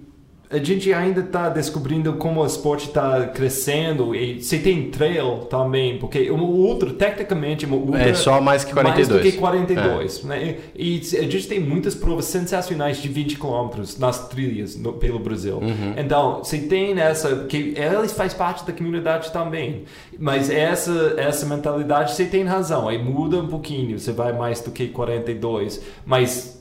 [0.53, 4.15] a gente ainda está descobrindo como o esporte está crescendo.
[4.15, 9.09] E você tem trail também, porque o ultra, tecnicamente, ultra É só mais que 42.
[9.09, 10.25] Mais do que 42.
[10.25, 10.57] Né?
[10.77, 15.57] E a gente tem muitas provas sensacionais de 20 km nas trilhas no- pelo Brasil.
[15.59, 15.95] Uhum.
[15.97, 17.45] Então, você tem essa.
[17.49, 19.85] que Eles faz parte da comunidade também.
[20.19, 22.89] Mas essa, essa mentalidade, você tem razão.
[22.89, 23.99] Aí muda um pouquinho.
[23.99, 25.81] Você vai mais do que 42.
[26.05, 26.52] Mas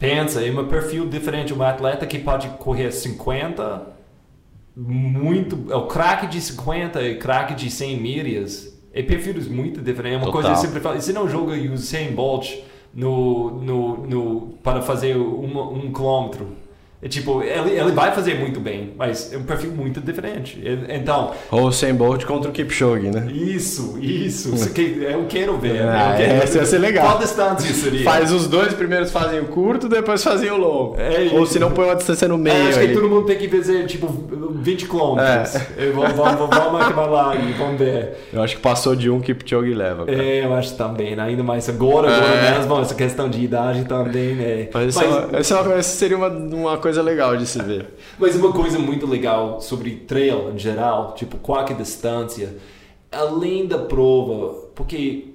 [0.00, 1.54] pensa, é um perfil diferente.
[1.54, 3.86] Um atleta que pode correr 50,
[4.74, 5.70] muito.
[5.70, 8.80] É o craque de 50 e craque de 100 milhas.
[8.92, 10.14] É perfis muito diferentes.
[10.14, 10.32] É uma Total.
[10.32, 11.00] coisa que eu sempre falo.
[11.00, 12.56] Você não joga o Usain Bolt
[12.92, 16.48] no, no, no, para fazer um, um quilômetro.
[17.02, 20.62] É tipo, ele, ele vai fazer muito bem, mas é um perfil muito diferente.
[20.90, 23.26] Então, Ou o Sem Bolt contra o Kipchoge, né?
[23.32, 24.50] isso, isso.
[25.00, 25.80] Eu quero ver.
[25.82, 27.06] Ah, eu quero essa ia ser legal.
[27.06, 28.04] Qual distância seria?
[28.04, 30.96] Faz os dois primeiros fazem o curto, depois fazem o longo.
[30.98, 32.68] É Ou se não põe uma distância no É, meio.
[32.68, 34.06] acho que todo mundo tem que fazer tipo
[34.56, 35.54] 20 quilômetros.
[35.54, 35.90] É.
[35.94, 38.14] Vamos, vamos, vamos acabar lá e vamos ver.
[38.32, 40.04] Eu acho que passou de um Kipchoge leva.
[40.04, 40.22] cara.
[40.22, 41.22] É, eu acho também, né?
[41.22, 42.58] ainda mais agora, agora É.
[42.58, 44.68] mesmo, essa questão de idade também, né?
[44.74, 47.86] Mas, essa, é essa é uma- essa seria uma, uma coisa legal de se ver.
[48.18, 52.56] Mas uma coisa muito legal sobre trail em geral, tipo qualquer distância,
[53.10, 55.30] além da prova, porque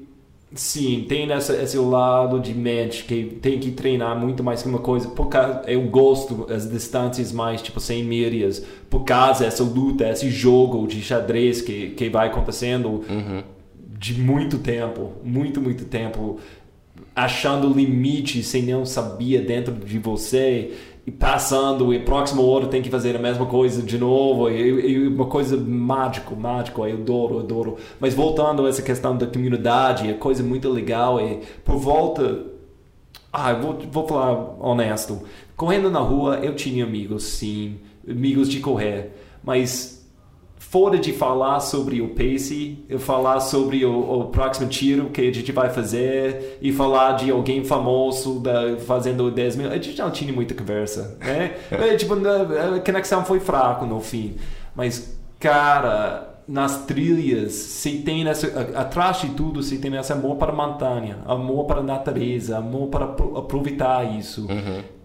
[0.54, 4.80] sim, tem essa, esse lado de mente que tem que treinar muito mais que uma
[4.80, 10.10] coisa, por causa, eu gosto das distâncias mais tipo 100 milhas, por causa dessa luta,
[10.10, 13.04] esse jogo de xadrez que, que vai acontecendo
[13.98, 16.40] de muito tempo, muito, muito tempo,
[17.16, 20.74] achando limite sem não sabia dentro de você
[21.06, 25.08] e passando e próximo hora tem que fazer a mesma coisa de novo e, e
[25.08, 27.78] uma coisa mágico, mágico, eu adoro, adoro.
[28.00, 32.56] Mas voltando a essa questão da comunidade, a coisa muito legal é por volta
[33.32, 35.22] ah, eu vou, vou falar honesto.
[35.58, 39.12] Correndo na rua, eu tinha amigos, sim, amigos de correr,
[39.44, 39.95] mas
[40.76, 45.34] fora de falar sobre o pace, eu falar sobre o, o próximo tiro que a
[45.34, 50.12] gente vai fazer e falar de alguém famoso da, fazendo 10 mil, a gente não
[50.12, 51.54] tinha muita conversa, né?
[51.72, 54.36] É, tipo, a conexão foi fraca no fim,
[54.76, 60.36] mas cara, nas trilhas, se tem essa, a- atrás de tudo, se tem esse amor
[60.36, 64.46] para a montanha, amor para a natureza, amor para apro- aproveitar isso.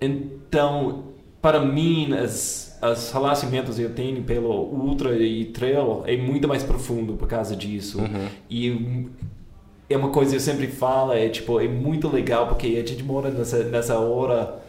[0.00, 1.04] Então,
[1.40, 6.62] para mim, as, as relacionamentos que eu tenho pelo ultra e trail é muito mais
[6.62, 7.98] profundo por causa disso.
[8.48, 9.06] E
[9.88, 13.02] é uma coisa que eu sempre falo, é tipo, é muito legal porque a gente
[13.02, 14.60] mora nessa, nessa hora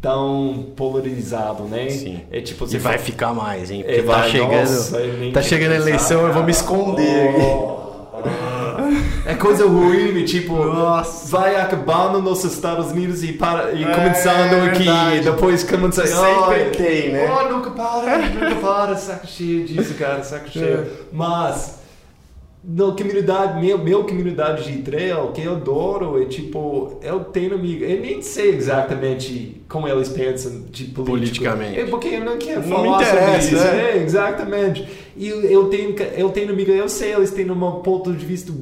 [0.00, 1.88] tão polarizado, né?
[1.90, 2.20] Sim.
[2.30, 3.82] É tipo, E vai ficar mais, hein?
[3.84, 4.50] Porque é, tá vai, chegando.
[4.50, 7.81] nossa, nem tá chegando a eleição, eu vou me esconder aqui.
[9.32, 11.28] É coisa ruim, tipo, Nossa.
[11.28, 15.16] vai acabando nos Estados Unidos e, para, e É, começando aqui, verdade.
[15.16, 17.30] e depois começa Sempre tem, né?
[17.30, 20.86] Oh, nunca para, nunca para, saco cheio disso, cara, saco cheio.
[21.12, 21.80] Mas,
[22.64, 27.84] na comunidade, meu, meu comunidade de trail, que eu adoro, é tipo, eu tenho amigo,
[27.84, 31.04] eu nem sei exatamente como eles pensam de político.
[31.10, 31.80] Politicamente.
[31.80, 33.64] É porque eu não quero Não falar me interessa, sobre isso.
[33.64, 33.90] né?
[33.90, 34.88] É, exatamente.
[35.16, 38.52] E eu, tenho, eu tenho amigo, eu sei, eles têm um ponto de vista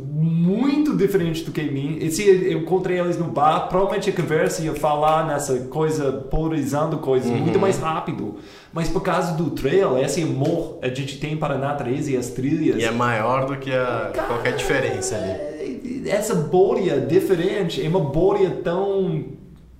[0.50, 1.98] muito diferente do que mim.
[2.00, 6.98] E se eu encontrei eles no bar, provavelmente a conversa ia falar nessa coisa, polarizando
[6.98, 7.60] coisas muito Uhum.
[7.60, 8.36] mais rápido.
[8.72, 12.28] Mas por causa do trail, esse amor a gente tem para a natureza e as
[12.30, 12.76] trilhas.
[12.80, 16.08] E é maior do que a, qualquer diferença ali.
[16.08, 19.24] Essa bolha diferente é uma bolha tão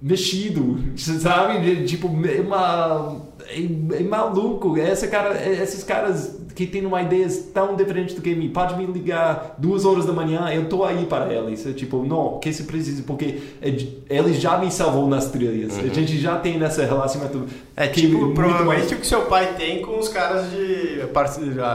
[0.02, 1.85] mexido, sabe?
[1.85, 4.76] Tipo, é uma é, é maluco.
[4.78, 8.84] Essa cara, esses caras que têm uma ideia tão diferente do que mim, pode me
[8.84, 11.64] ligar duas horas da manhã, eu tô aí para eles.
[11.66, 15.78] É tipo, não, que se precisa, porque é de- ele já me salvou nas trilhas.
[15.78, 17.46] A gente já tem esse relacionamento.
[17.76, 21.00] É que tipo, provavelmente mais- o que seu pai tem com os caras de.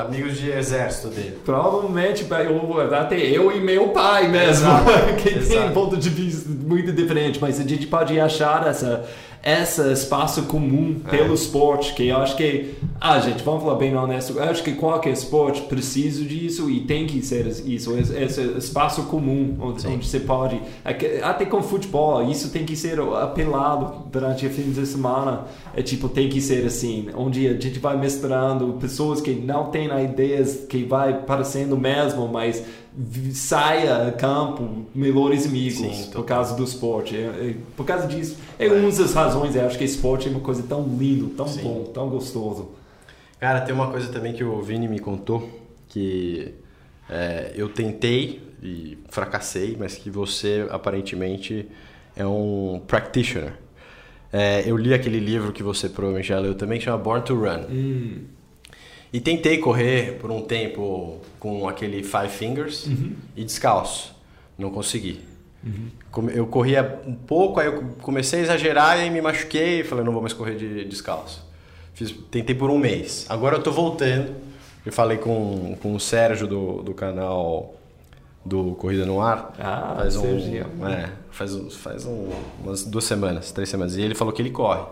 [0.08, 1.38] amigos de exército dele.
[1.44, 5.68] Provavelmente eu, até eu e meu pai mesmo, Exato, que tem exato.
[5.70, 9.06] um ponto de vista muito diferente, mas a gente pode achar essa,
[9.46, 14.34] esse espaço comum pelo esporte, que eu acho que, ah, gente, vamos falar bem honesto,
[14.34, 19.56] eu acho que qualquer esporte precisa disso e tem que ser isso, esse, espaço comum
[19.60, 20.60] onde, onde você pode,
[21.22, 25.44] até com futebol, isso tem que ser apelado durante o fim de semana,
[25.76, 29.90] é tipo, tem que ser assim, onde a gente vai misturando pessoas que não têm
[30.04, 32.64] ideias que vai parecendo mesmo, mas
[33.34, 37.16] saia campo melhores amigos Sim, por causa do esporte.
[37.16, 39.56] É, é, por causa disso, é, é uma das razões.
[39.56, 41.64] Eu acho que esporte é uma coisa tão lindo, tão Sim.
[41.64, 42.72] bom, tão gostoso.
[43.40, 45.50] Cara, tem uma coisa também que o Vini me contou
[45.88, 46.54] que
[47.10, 51.68] é, eu tentei e fracassei, mas que você aparentemente
[52.16, 53.54] é um practitioner.
[54.34, 57.36] É, eu li aquele livro que você provavelmente já leu também, que chama Born to
[57.36, 57.66] Run.
[57.70, 58.22] Hum.
[59.14, 63.14] E tentei correr por um tempo com aquele Five Fingers uhum.
[63.36, 64.14] e descalço.
[64.58, 65.22] Não consegui.
[65.64, 66.30] Uhum.
[66.30, 70.12] Eu corria um pouco, aí eu comecei a exagerar e me machuquei e falei, não
[70.12, 71.46] vou mais correr de descalço.
[71.94, 73.26] Fiz, tentei por um mês.
[73.30, 74.34] Agora eu tô voltando.
[74.86, 77.74] Eu falei com, com o Sérgio do, do canal
[78.46, 79.54] do Corrida no Ar.
[79.58, 82.30] Ah, faz um, é, faz, faz um,
[82.64, 83.96] umas duas semanas, três semanas.
[83.96, 84.84] E ele falou que ele corre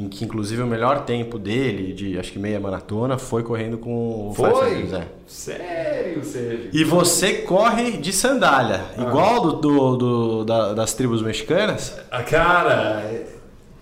[0.00, 4.28] em que inclusive o melhor tempo dele, de acho que meia maratona, foi correndo com
[4.28, 4.88] o Foi?
[4.92, 5.06] É.
[5.26, 6.70] Sério, sério.
[6.72, 9.02] E você corre de sandália, ah.
[9.02, 11.96] igual do, do, do da, das tribos mexicanas?
[12.10, 13.04] A ah, cara,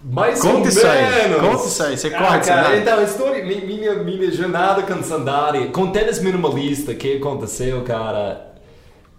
[0.04, 1.40] mais conta ou isso menos.
[1.40, 2.80] Aí, conta isso aí, você ah, corre de cara, sandália.
[2.80, 8.52] Então, a história, minha, minha jornada com sandália, com tênis minimalista, o que aconteceu, cara?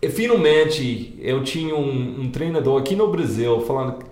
[0.10, 4.03] finalmente eu tinha um, um treinador aqui no Brasil falando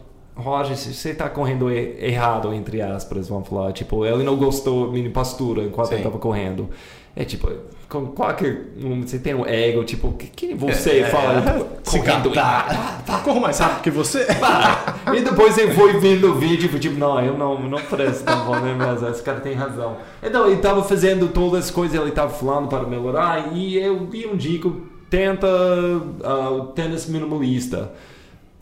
[0.41, 3.71] Roger, você está correndo errado, entre aspas, vamos falar.
[3.71, 5.93] Tipo, ele não gostou da minha postura enquanto Sim.
[5.95, 6.69] ele estava correndo.
[7.15, 7.49] É tipo,
[7.89, 8.67] com qualquer.
[9.01, 11.39] Você tem um ego, tipo, que, que você é, fala?
[11.39, 12.31] É, tipo, correndo.
[12.31, 14.25] Tá, tá, corro mais rápido que você.
[15.13, 18.55] e depois ele foi vendo o vídeo, tipo, não, eu não, não presto tão bom,
[18.55, 18.73] né?
[18.77, 19.97] Mas esse cara tem razão.
[20.23, 24.25] Então, ele estava fazendo todas as coisas, ele estava falando para melhorar, e eu vi
[24.25, 27.91] um dico, tenta uh, tênis minimalista.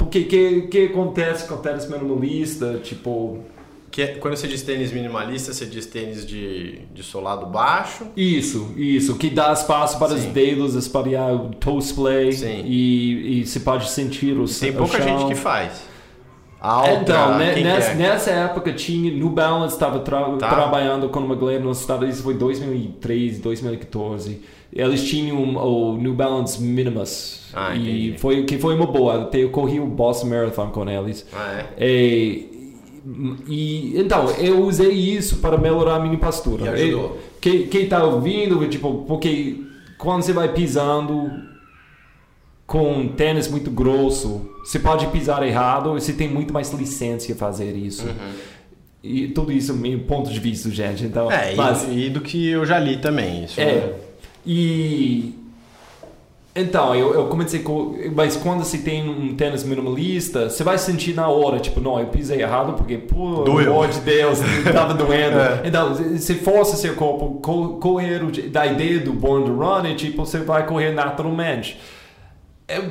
[0.09, 3.43] Porque que que acontece com o tênis minimalista, tipo
[3.91, 8.05] que é, quando você diz tênis minimalista, você diz tênis de, de solado baixo?
[8.15, 9.15] Isso, isso.
[9.15, 10.15] Que dá espaço para Sim.
[10.15, 12.29] os dedos espalhar o toe splay
[12.65, 15.07] e, e se pode sentir o Tem pouca chão.
[15.07, 15.88] gente que faz.
[16.61, 17.95] Altra, então, né, nessa, é?
[17.95, 20.49] nessa, época tinha New Balance estava tra tá.
[20.49, 24.41] trabalhando com uma galera nos Estados Unidos, foi 2013, 2014.
[24.71, 27.49] Eles tinham o New Balance Minimus.
[27.53, 29.29] Ah, e foi que foi uma boa.
[29.33, 31.25] Eu corri o Boston Marathon com eles.
[31.33, 31.87] Ah, é?
[31.87, 32.75] E,
[33.47, 36.65] e, então, eu usei isso para melhorar a minha postura.
[36.65, 37.17] E ajudou.
[37.43, 39.63] E, quem está ouvindo, tipo, porque
[39.97, 41.31] quando você vai pisando
[42.69, 47.33] com um tênis muito grosso, você pode pisar errado e você tem muito mais licença
[47.33, 48.05] fazer isso.
[48.05, 48.31] Uhum.
[49.03, 51.03] E tudo isso, meu ponto de vista, gente.
[51.03, 53.45] Então, é, mas, e, e do que eu já li também.
[53.45, 53.95] Isso é, é...
[54.45, 55.33] E
[56.55, 57.95] então, eu, eu comecei com.
[58.13, 62.07] Mas quando você tem um tênis minimalista, você vai sentir na hora, tipo, não, eu
[62.07, 65.39] pisei errado porque, por amor de Deus, estava doendo.
[65.39, 65.61] é.
[65.63, 67.39] Então, se força seu corpo
[67.79, 71.79] correr da ideia do Born to Run, e, tipo, você vai correr naturalmente.
[72.69, 72.81] É,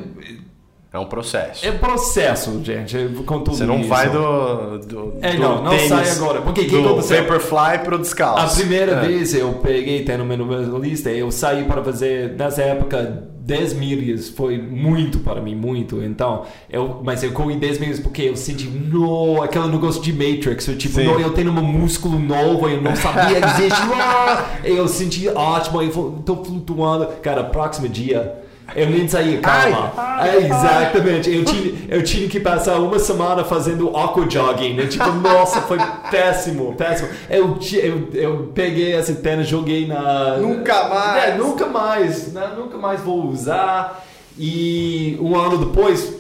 [0.91, 1.67] é um processo.
[1.67, 3.89] É processo, gente, com tudo Você não isso.
[3.91, 6.41] vai do, do É, do não, não sai agora.
[6.41, 7.25] Porque que do aconteceu?
[7.25, 8.55] Vaporfly pro descalço.
[8.55, 9.07] A primeira é.
[9.07, 15.19] vez eu peguei tendo minimalista, eu saí para fazer, nessa época, 10 milhas foi muito
[15.19, 16.03] para mim, muito.
[16.03, 20.69] Então, eu, mas eu corri 10 milhas porque eu senti, no, aquele negócio de Matrix.
[20.69, 23.71] Eu, tipo, no, eu tenho um músculo novo, eu não sabia dizer,
[24.65, 27.09] eu senti ótimo, eu tô flutuando.
[27.21, 29.93] Cara, próximo dia eu nem saía, calma.
[29.97, 31.35] Ai, ai, é, exatamente.
[31.35, 34.75] Eu tinha, eu tinha que passar uma semana fazendo aqua jogging.
[34.75, 34.87] Né?
[34.87, 35.79] Tipo, nossa, foi
[36.11, 37.09] péssimo, péssimo.
[37.31, 40.37] Eu, eu, eu peguei essa tênis, joguei na.
[40.37, 41.25] Nunca mais!
[41.25, 42.33] É, nunca mais.
[42.33, 42.51] Né?
[42.57, 44.05] Nunca mais vou usar.
[44.39, 46.18] E um ano depois,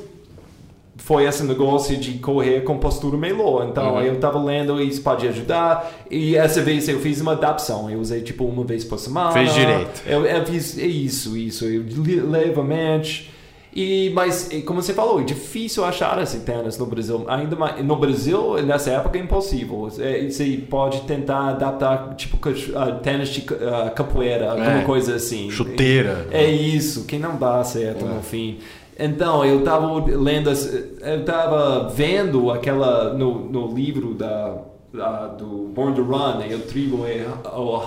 [1.08, 3.66] foi esse negócio de correr com postura melhor.
[3.66, 4.02] Então uhum.
[4.02, 5.90] eu estava lendo isso pode ajudar.
[6.10, 7.88] E essa vez eu fiz uma adaptação.
[7.88, 9.32] Eu usei tipo uma vez por semana.
[9.32, 10.02] Fez direito.
[10.06, 11.64] Eu, eu fiz isso, isso.
[11.64, 11.82] Eu
[12.28, 13.32] levemente.
[13.74, 17.24] E, mas, como você falou, é difícil achar esse tênis no Brasil.
[17.28, 19.88] Ainda mais, no Brasil, nessa época, é impossível.
[19.98, 22.38] É, você pode tentar adaptar, tipo,
[23.02, 25.50] tênis de uh, capoeira, alguma é, coisa assim.
[25.50, 26.26] Chuteira.
[26.30, 28.08] É, é isso, que não dá certo é.
[28.08, 28.58] no fim.
[28.98, 34.54] Então, eu estava lendo, eu estava vendo aquela, no, no livro da,
[34.92, 37.24] da, do Born to Run, eu tribo é
[37.54, 37.80] o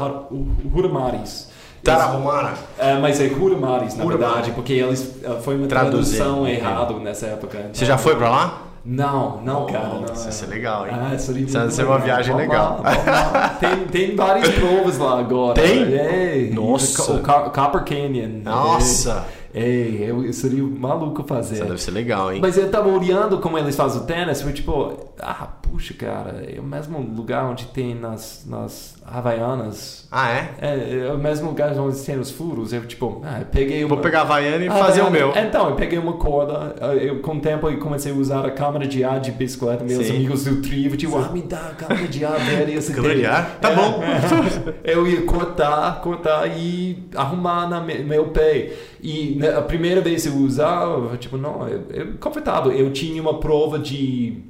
[0.73, 1.49] Huramaris.
[1.83, 2.53] Tarahumara.
[2.77, 7.57] É, mas é Huramaris, na verdade, porque eles, foi uma tradução errada nessa época.
[7.57, 8.61] Então, Você já foi para lá?
[8.83, 9.89] Não, não, cara.
[9.89, 10.93] Não, Isso ia ser legal, hein?
[10.95, 12.81] Ah, Isso ia muito ser uma viagem Vamos legal.
[12.83, 13.49] lá, lá.
[13.59, 15.61] Tem, tem várias provas lá agora.
[15.61, 15.93] Tem?
[15.93, 17.13] É, Nossa.
[17.13, 18.41] O Copper Canyon.
[18.43, 19.25] Nossa!
[19.37, 21.55] É, é, eu seria maluco fazer.
[21.55, 22.39] Isso deve ser legal, hein?
[22.41, 26.59] Mas eu tava olhando como eles fazem o tênis, foi tipo, ah, puxa, cara, é
[26.59, 30.07] o mesmo lugar onde tem nas, nas Havaianas.
[30.11, 30.49] Ah, é?
[30.59, 32.73] É, é o mesmo lugar onde tem os furos.
[32.73, 33.95] Eu, tipo, ah, eu peguei uma...
[33.95, 35.33] Vou pegar a Havaiana e Ah, fazer o meu.
[35.35, 38.85] Então, eu peguei uma corda, eu, com o tempo eu comecei a usar a câmera
[38.85, 40.15] de ar de bicicleta, meus Sim.
[40.17, 43.25] amigos do trio, tipo, ah, me dá a câmera de ar, velho, esse Câmera de
[43.25, 43.57] ar?
[43.61, 44.01] Tá É, bom.
[44.03, 44.71] é.
[44.93, 48.71] Eu ia cortar, cortar e arrumar na me- meu pé.
[49.01, 52.71] E né, a primeira vez eu usava, tipo, não, eu, eu confortável.
[52.71, 54.43] Eu tinha uma prova de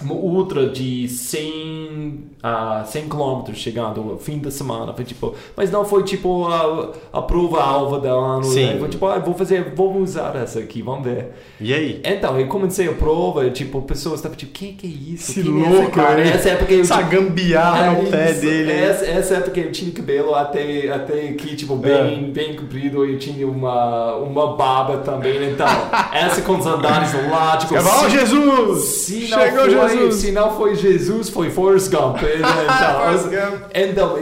[0.00, 4.92] uma ultra de 100, a 100 km chegando no fim da semana.
[4.92, 8.44] Foi tipo, mas não foi tipo a, a prova alva da ano.
[8.44, 8.66] Sim.
[8.74, 8.78] né?
[8.78, 11.28] Foi tipo, ah, vou fazer, vou usar essa aqui, vamos ver.
[11.58, 12.02] E aí?
[12.04, 15.30] Então, eu comecei a prova, tipo, pessoas estavam tipo, que que é isso?
[15.30, 16.22] Esse Quem é louco, cara?
[16.22, 16.30] hein?
[16.34, 18.40] Essa época eu Essa tipo, gambiarra no é pé isso.
[18.42, 18.72] dele.
[18.72, 18.78] hein?
[18.78, 23.06] Essa, essa época eu tinha cabelo até, até aqui, tipo, bem, bem comprido.
[23.06, 25.50] Eu tinha uma, uma barba também.
[25.50, 25.66] Então,
[26.12, 27.74] essa com os andares lá, tipo...
[27.80, 28.84] Se- Jesus!
[28.84, 30.14] Se não, Chegou foi, Jesus!
[30.16, 32.18] se não foi Jesus, foi Forrest Gump.
[32.42, 33.28] Forrest
[33.74, 34.18] Então,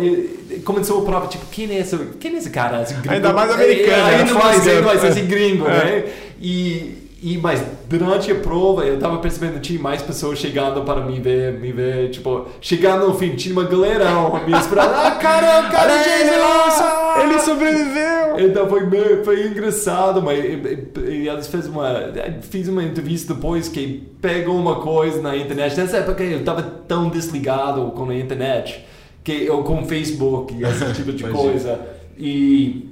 [0.65, 2.83] começou a prova, tipo, quem é esse, quem é esse cara?
[2.83, 3.15] Esse gringo?
[3.15, 4.15] Ainda mais americano, É?
[4.17, 5.71] Ainda mais, ainda mais esse gringo, É.
[5.71, 6.05] né?
[6.41, 11.01] E, e, mas durante a prova, eu tava percebendo que tinha mais pessoas chegando para
[11.03, 14.93] me ver, me ver, tipo, chegando no fim, tinha uma galerão me esperando.
[14.95, 17.33] Ah, cara, cara, Olha ele!
[17.33, 18.39] Ele sobreviveu!
[18.39, 22.11] Então foi, meio- foi engraçado, mas e- e- e eles fez uma,
[22.41, 25.77] fiz uma entrevista depois que pegou uma coisa na internet.
[25.77, 28.85] Nessa época eu estava tão desligado com a internet,
[29.23, 31.79] que eu com o Facebook e esse tipo de coisa.
[32.18, 32.91] E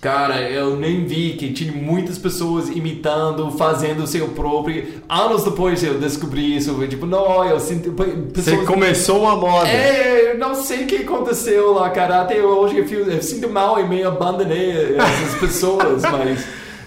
[0.00, 4.86] Cara, eu nem vi que tinha muitas pessoas imitando, fazendo o seu próprio.
[5.08, 6.72] Anos depois eu descobri isso.
[6.74, 7.92] foi Tipo, não, eu sinto.
[7.92, 9.68] Você Pessoas começou uma moda.
[9.68, 12.20] é, eu não sei o que aconteceu lá, cara.
[12.22, 16.46] Até hoje eu, fio- eu sinto mal e meio abandonei essas pessoas, mas.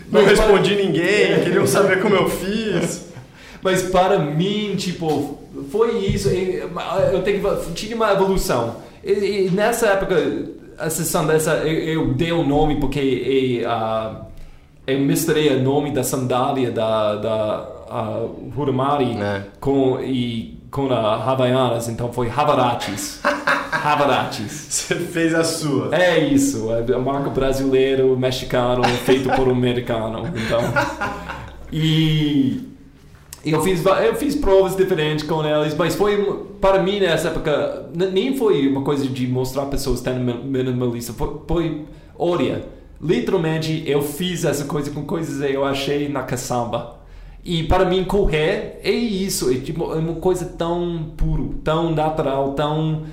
[0.10, 3.10] Não mas respondi ninguém, queriam saber como eu fiz.
[3.64, 5.38] Mas para mim, tipo,
[5.72, 6.28] foi isso.
[6.30, 6.72] Eu,
[7.14, 8.78] eu tenho que tinha uma evolução.
[9.04, 9.12] E,
[9.46, 10.16] e nessa época,
[10.82, 13.00] a sessão dessa, eu, eu dei o nome porque
[13.64, 14.26] eu, ah,
[14.88, 18.26] eu misturei o nome da sandália da, da ah,
[18.58, 19.44] Huramari É.
[19.60, 23.22] com, e, com a Havaianas, então foi Havarachis.
[23.72, 24.52] Havarachis.
[24.52, 25.96] Você fez a sua.
[25.96, 30.28] É isso, é marca brasileiro, mexicano, feito por um americano.
[30.36, 30.62] Então,
[31.72, 32.71] e
[33.46, 38.38] eu fiz, eu fiz provas diferentes com eles, mas foi para mim nessa época nem
[38.38, 41.82] foi uma coisa de mostrar pessoas mi- minimalista, foi, foi
[42.18, 42.64] olha,
[43.02, 46.98] literalmente eu fiz essa coisa com coisas que eu achei na caçamba.
[47.44, 52.54] E para mim correr é isso, é, tipo, é uma coisa tão puro, tão natural,
[52.54, 53.04] tão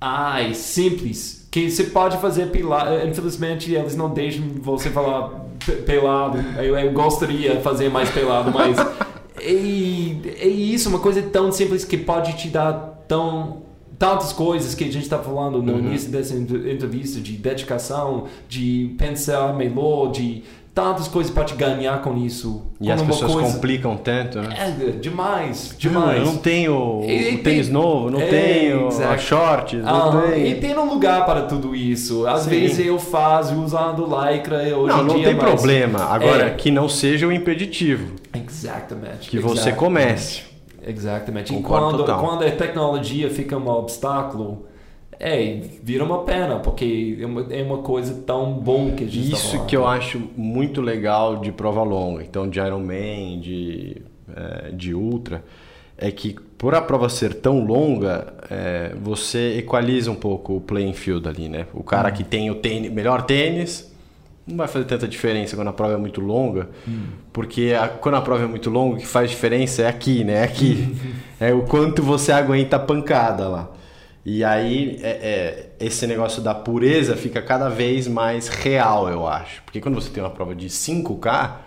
[0.00, 1.46] Ai, simples.
[1.50, 2.90] Que você pode fazer pelado.
[3.08, 5.30] Infelizmente, eles não deixam você falar
[5.64, 6.38] pe- pelado.
[6.58, 8.76] Eu, eu gostaria de fazer mais pelado, mas.
[9.40, 13.64] É, é isso, uma coisa tão simples que pode te dar tão.
[13.98, 18.94] Tantas coisas que a gente está falando no início dessa entre- entrevista, de dedicação, de
[18.98, 20.42] pensar melhor, de
[20.76, 22.66] tantas coisas pode ganhar com isso.
[22.78, 24.54] E as pessoas coisa- complicam tanto, né?
[24.58, 26.18] É, demais, Não, demais.
[26.18, 29.14] eu não tenho E o tênis tem- novo, não É, tenho exato.
[29.14, 30.46] a shorts, não Ah, tenho.
[30.48, 32.26] E tem um lugar para tudo isso.
[32.26, 32.50] Às Sim.
[32.50, 35.24] vezes eu faço usando lycra hoje Não, em não dia.
[35.28, 36.04] tem mas- problema.
[36.04, 36.50] Agora, É.
[36.50, 38.14] que não seja o impeditivo.
[38.34, 39.30] Exatamente.
[39.30, 40.42] Que você exatamente, comece.
[40.86, 41.54] Exatamente.
[41.54, 42.20] E quando, total.
[42.20, 44.66] quando a tecnologia fica um obstáculo,
[45.18, 49.30] é, vira uma pena, porque é uma, é uma coisa tão bom que a gente
[49.30, 49.66] tá Isso falando.
[49.66, 54.02] que eu acho muito legal de prova longa, então de Ironman, de,
[54.34, 55.42] é, de Ultra,
[55.98, 60.92] é que por a prova ser tão longa, é, você equaliza um pouco o playing
[60.92, 61.66] field ali, né?
[61.72, 63.94] O cara que tem o tênis, melhor tênis
[64.46, 66.68] não vai fazer tanta diferença quando a prova é muito longa,
[67.32, 70.34] porque a- quando a prova é muito longa, o que faz diferença é aqui, né?
[70.34, 70.96] É aqui.
[71.40, 73.70] é o quanto você aguenta a pancada lá.
[74.28, 79.62] E aí, é- é, esse negócio da pureza fica cada vez mais real, eu acho.
[79.64, 81.60] Porque quando você tem uma prova de 5K,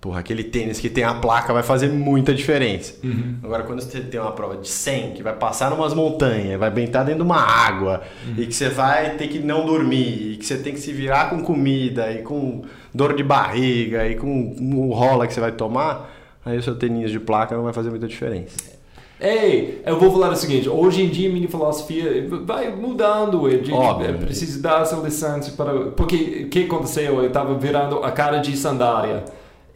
[0.00, 2.94] porra, aquele tênis que tem a placa vai fazer muita diferença.
[3.42, 7.02] Agora, quando você tem uma prova de 100, que vai passar numas montanhas, vai entrar
[7.02, 8.04] dentro de uma água,
[8.38, 11.28] e que você vai ter que não dormir, e que você tem que se virar
[11.30, 12.62] com comida, e com
[12.94, 16.08] dor de barriga, e com o rola que você vai tomar,
[16.44, 18.75] aí o seu tênis de placa não vai fazer muita diferença.
[19.20, 23.48] Ei, eu vou falar o seguinte: hoje em dia minha filosofia vai mudando.
[23.48, 24.10] Eu Óbvio.
[24.10, 25.90] eu preciso dar essa licença para.
[25.92, 27.22] Porque o que aconteceu?
[27.22, 29.24] Eu estava virando a cara de sandália.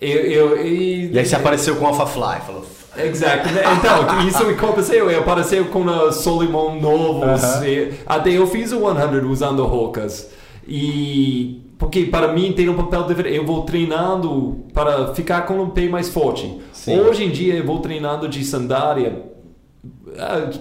[0.00, 2.64] Eu, eu, E aí você apareceu com Alpha Fly, falou...
[2.96, 3.48] Exato.
[3.48, 5.18] Então, isso aconteceu.
[5.18, 7.44] Apareceu com a Solimão novos.
[7.44, 7.66] Aham.
[7.66, 10.30] E Até eu fiz o 100 usando rocas.
[10.66, 11.62] E...
[11.78, 13.36] Porque para mim tem um papel diferente.
[13.36, 16.60] Eu vou treinando para ficar com um pé mais forte.
[16.72, 16.98] Sim.
[16.98, 19.29] Hoje em dia eu vou treinando de sandália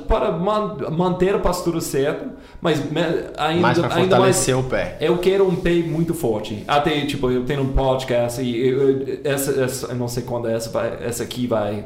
[0.07, 2.79] para man- manter a postura certa, mas
[3.37, 4.97] ainda, Mais pra ainda mais fortalecer o pé.
[5.01, 6.63] eu quero um pé muito forte.
[6.67, 10.69] Até, tipo, eu tenho um podcast e eu- essa, essa, eu não sei quando essa,
[10.69, 11.85] vai, essa aqui vai...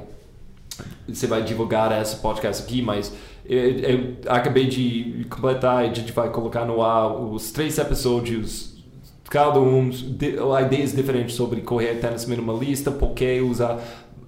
[1.08, 3.14] Você vai divulgar esse podcast aqui, mas
[3.46, 8.74] eu, eu acabei de completar e a gente vai colocar no ar os três episódios
[9.30, 13.80] cada um de, ideias diferentes sobre correr tênis minimalista, por que usar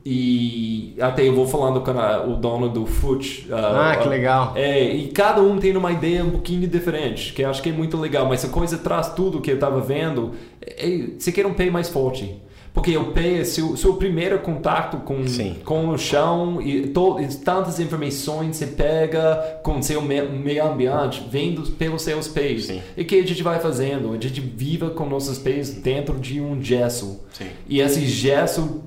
[0.06, 3.47] e até eu vou falando com a- o dono do Foot.
[3.51, 4.53] Ah, que legal.
[4.56, 7.74] É, e cada um tem uma ideia um pouquinho diferente, que eu acho que é
[7.74, 11.53] muito legal, mas a coisa traz tudo que eu estava vendo, é, você quer um
[11.53, 12.36] pé mais forte.
[12.72, 15.56] Porque o pé é seu, seu primeiro contato com, Sim.
[15.64, 21.26] com o chão e, to, e tantas informações você pega com seu me- meio ambiente,
[21.32, 22.66] vem dos, pelos seus pés.
[22.66, 22.82] Sim.
[22.97, 24.12] E o que a gente vai fazendo?
[24.12, 27.22] A gente vive com nossos pés dentro de um gesso.
[27.32, 27.45] Sim.
[27.70, 28.84] E esse gesso,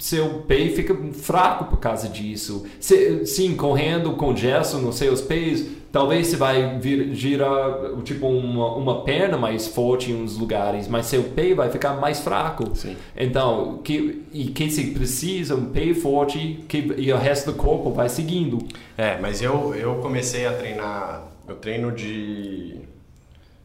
[0.00, 2.66] seu pé fica fraco por causa disso.
[2.80, 8.74] Se- sim, correndo com gesso nos seus pés, talvez você vai vir, girar tipo uma,
[8.76, 12.74] uma perna mais forte em uns lugares, mas seu pé vai ficar mais fraco.
[12.74, 12.96] Sim.
[13.16, 17.90] Então, que, e que se precisa um pé forte que, e o resto do corpo
[17.92, 18.58] vai seguindo.
[18.96, 21.28] É, mas eu, eu comecei a treinar.
[21.46, 22.78] Eu treino de.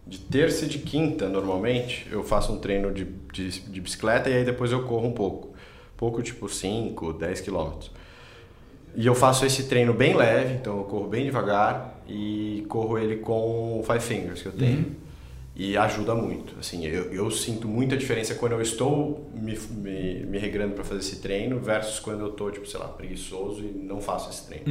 [0.07, 2.05] De terça e de quinta, normalmente.
[2.11, 5.54] Eu faço um treino de, de, de bicicleta e aí depois eu corro um pouco.
[5.97, 7.91] Pouco, tipo 5, 10 quilômetros.
[8.95, 13.17] E eu faço esse treino bem leve, então eu corro bem devagar e corro ele
[13.17, 14.95] com o Five Fingers que eu tenho.
[15.55, 16.53] E ajuda muito.
[16.59, 20.99] Assim, eu, eu sinto muita diferença quando eu estou me, me, me regrando para fazer
[20.99, 24.63] esse treino versus quando eu estou, tipo, sei lá, preguiçoso e não faço esse treino.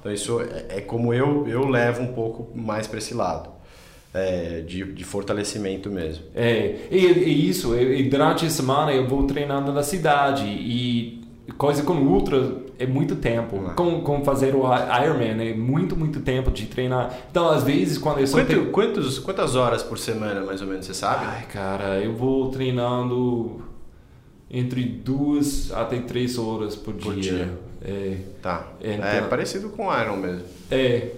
[0.00, 3.50] Então isso é, é como eu, eu levo um pouco mais para esse lado.
[4.18, 6.24] É, de, de fortalecimento mesmo.
[6.34, 11.20] É, e, e isso, e, durante a semana eu vou treinando na cidade e
[11.56, 13.60] coisa com ultra é muito tempo.
[13.66, 13.70] Ah.
[13.70, 14.62] Com, com fazer o
[15.02, 17.12] Ironman é muito, muito tempo de treinar.
[17.30, 18.70] Então, às vezes, quando eu só Quanto, tenho...
[18.70, 21.24] quantos, quantas horas por semana, mais ou menos, você sabe?
[21.26, 23.62] Ai, cara, eu vou treinando
[24.50, 27.32] entre duas até três horas por, Por dia.
[27.32, 27.58] dia.
[27.82, 28.68] É, Tá.
[28.80, 30.42] Então- É parecido com o Iron mesmo.
[30.70, 31.08] é,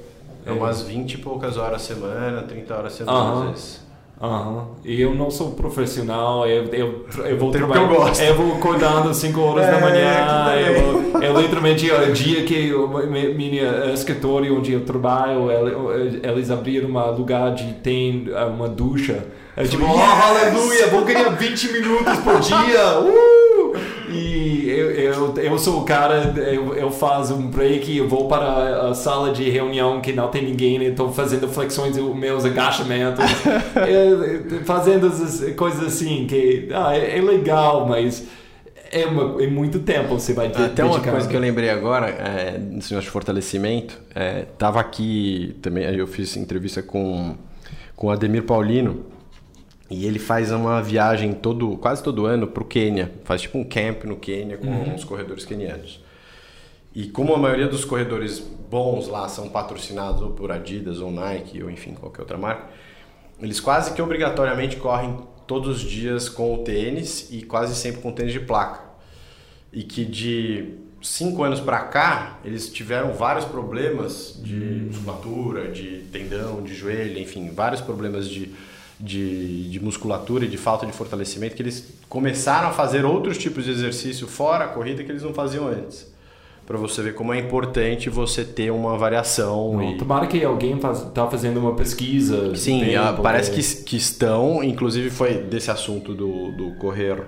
[0.47, 3.43] É umas 20 e poucas horas a semana, 30 horas a semana Aham.
[3.45, 3.91] às vezes.
[4.23, 4.67] Aham.
[4.85, 7.81] E eu não sou profissional, eu, eu, eu vou trabalhar.
[7.83, 8.21] eu gosto.
[8.23, 10.15] Eu vou acordando às 5 horas É, da manhã.
[11.15, 16.21] que Eu, eu literalmente, o dia que eu, mi- minha escritório onde eu trabalho, ele-
[16.23, 19.25] eles abriram um lugar de tem ah, uma ducha.
[19.57, 22.99] É tipo, oh, aleluia, vou ganhar 20 minutos por dia.
[23.01, 23.73] Uh!
[24.11, 24.60] E
[25.21, 29.33] eu, eu, sou o cara, eu, eu faço um break, eu vou para a sala
[29.33, 33.25] de reunião que não tem ninguém, estou fazendo flexões, meus agachamentos,
[34.65, 38.27] fazendo essas coisas assim, que ah, é, é legal, mas
[38.93, 41.17] é, uma- é muito tempo você vai ter Até uma dedicado.
[41.17, 46.37] coisa que eu lembrei agora, é, nesse de fortalecimento, é, tava aqui também, eu fiz
[46.37, 47.35] entrevista com,
[47.95, 49.05] com o Ademir Paulino,
[49.91, 53.65] e ele faz uma viagem todo, quase todo ano para o Quênia, faz tipo um
[53.65, 56.01] camp no Quênia com os corredores quenianos.
[56.95, 61.63] E como a maioria dos corredores bons lá são patrocinados ou por Adidas ou Nike
[61.63, 62.69] ou enfim qualquer outra marca,
[63.41, 68.13] eles quase que obrigatoriamente correm todos os dias com o tênis e quase sempre com
[68.13, 68.83] tênis de placa.
[69.73, 76.63] E que de cinco anos para cá eles tiveram vários problemas de musculatura, de tendão,
[76.63, 78.53] de joelho, enfim, vários problemas de,
[79.01, 83.65] de, de musculatura e de falta de fortalecimento que eles começaram a fazer outros tipos
[83.65, 86.11] de exercício fora a corrida que eles não faziam antes.
[86.67, 89.73] Para você ver como é importante você ter uma variação.
[89.73, 89.99] Não, e...
[89.99, 92.55] Tomara que alguém está fazendo uma pesquisa.
[92.55, 97.21] Sim, ah, porque- parece que, que estão, inclusive foi desse assunto do, do correr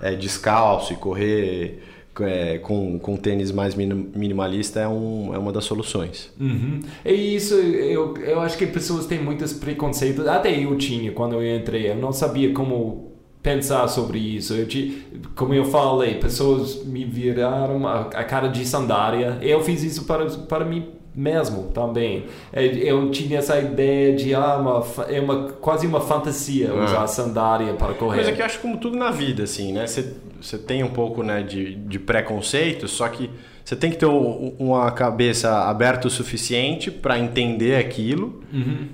[0.00, 1.82] é, descalço e correr
[2.20, 6.32] é, com, com tênis mais minim- minimalista é, um, é uma das soluções.
[6.40, 6.80] Uhum.
[7.04, 10.26] E isso, eu, eu acho que pessoas têm muitos preconceitos.
[10.26, 11.90] Até eu tinha quando eu entrei.
[11.90, 13.12] Eu não sabia como
[13.42, 14.54] pensar sobre isso.
[14.54, 15.04] Eu ti-
[15.34, 19.38] como eu falei, pessoas me viraram a, a cara de sandália.
[19.40, 20.86] Eu fiz isso para, para mim
[21.16, 22.26] mesmo também.
[22.52, 26.84] É, Eu tinha essa ideia de ah, uma, é uma, quase uma fantasia Ah.
[26.84, 28.18] usar sandália para correr.
[28.18, 29.86] Mas é que eu acho como tudo na vida, assim, né?
[29.86, 33.30] Você, você tem um pouco né, de, de preconceito, só que
[33.64, 38.42] você tem que ter um- uma cabeça aberta o suficiente para entender aquilo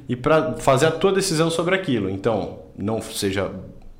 [0.08, 2.08] e para fazer a tua decisão sobre aquilo.
[2.08, 3.50] Então, não seja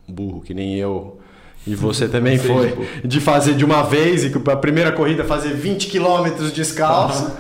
[0.09, 1.19] burro que nem eu,
[1.67, 5.53] E você também foi de fazer de uma vez e que a primeira corrida fazer
[5.55, 7.37] 20 km descalço.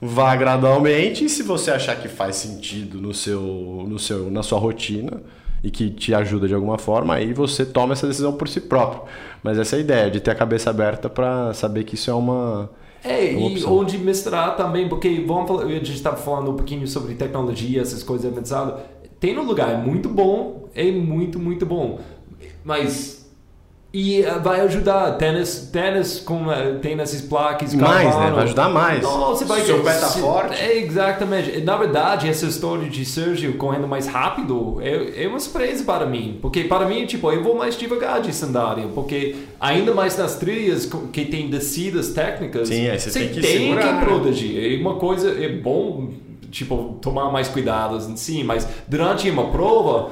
[0.00, 3.40] Vá gradualmente e se você achar que faz sentido no seu,
[3.88, 5.22] no seu, na sua rotina
[5.64, 9.02] e que te ajuda de alguma forma, aí você toma essa decisão por si próprio.
[9.42, 12.14] Mas essa é a ideia, de ter a cabeça aberta para saber que isso é
[12.14, 12.70] uma.
[13.02, 13.78] É, uma e opção.
[13.78, 18.02] onde misturar também, porque vamos falar, a gente estava falando um pouquinho sobre tecnologia, essas
[18.02, 18.80] coisas avançadas.
[19.18, 22.00] Tem um lugar muito bom, é muito, muito bom.
[22.64, 23.15] Mas.
[23.98, 25.12] E eh, vai ajudar.
[25.12, 27.72] Tênis, tênis com, eh, tem essas placas.
[27.72, 28.10] Mais, né?
[28.12, 28.34] carbono.
[28.34, 29.02] Vai ajudar mais.
[29.02, 30.54] Não, você vai Seu pé tá se- forte.
[30.54, 31.62] É, exatamente.
[31.62, 36.38] Na verdade, essa história de Sergio correndo mais rápido é, é uma surpresa para mim.
[36.42, 38.86] Porque para mim, tipo, eu vou mais devagar de sandália.
[38.94, 43.40] Porque ainda mais nas trilhas que tem descidas técnicas, Sim, aí você você tem que
[43.40, 44.04] tem segurar, que né?
[44.04, 44.72] proteger.
[44.72, 46.10] E uma coisa é bom,
[46.50, 50.10] tipo, tomar mais cuidados em si, mas durante uma prova,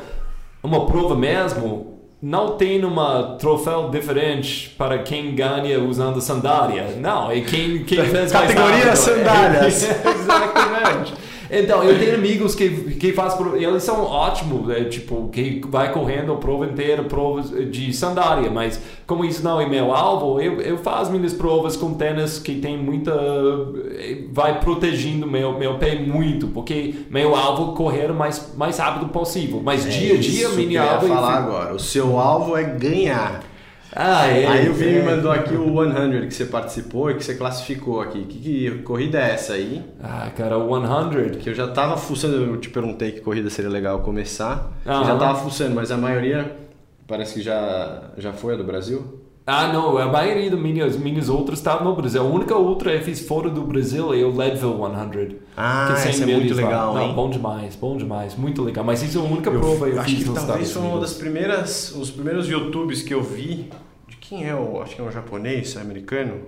[0.62, 1.93] uma prova mesmo,
[2.24, 6.96] não tem uma troféu diferente para quem ganha usando sandália.
[6.98, 8.96] Não, é quem, quem fez mais Categoria rápido.
[8.96, 9.82] sandálias.
[10.06, 11.14] Exatamente.
[11.50, 15.92] Então, eu tenho amigos que, que fazem, pro- eles são ótimos, é, tipo, que vai
[15.92, 20.60] correndo a prova inteira, provas de sandália, mas como isso não é meu alvo, eu,
[20.60, 23.12] eu faço minhas provas com tênis que tem muita,
[24.32, 29.08] vai protegendo meu, meu pé muito, porque meu alvo é correr o mais, mais rápido
[29.08, 31.38] possível, mas dia a dia, É minha alvo falar é...
[31.38, 31.74] agora.
[31.74, 33.42] O seu alvo é ganhar.
[33.94, 34.46] Ah, é.
[34.46, 35.02] Aí o Vini é.
[35.02, 38.24] me mandou aqui o 100 que você participou e que você classificou aqui.
[38.24, 39.82] Que, que corrida é essa aí?
[40.02, 41.38] Ah, cara, 100.
[41.38, 44.72] Que eu já tava fuçando, eu te perguntei que corrida seria legal começar.
[44.84, 45.04] Eu Aham.
[45.04, 46.56] já tava fuçando, mas a maioria
[47.06, 49.20] parece que já, já foi a do Brasil.
[49.46, 52.22] Ah, não, a maioria das minhas, minhas outras estavam no Brasil.
[52.22, 55.36] A única outra que eu fiz fora do Brasil é o Leadville 100.
[55.54, 58.82] Ah, que essa é muito legal, Não, bom demais, bom demais, muito legal.
[58.82, 60.98] Mas isso é a única Eu, prova que eu acho fiz que talvez foi uma
[60.98, 63.70] das primeiras, os primeiros YouTubes que eu vi.
[64.28, 66.40] Quem é o, acho que é um japonês, americano,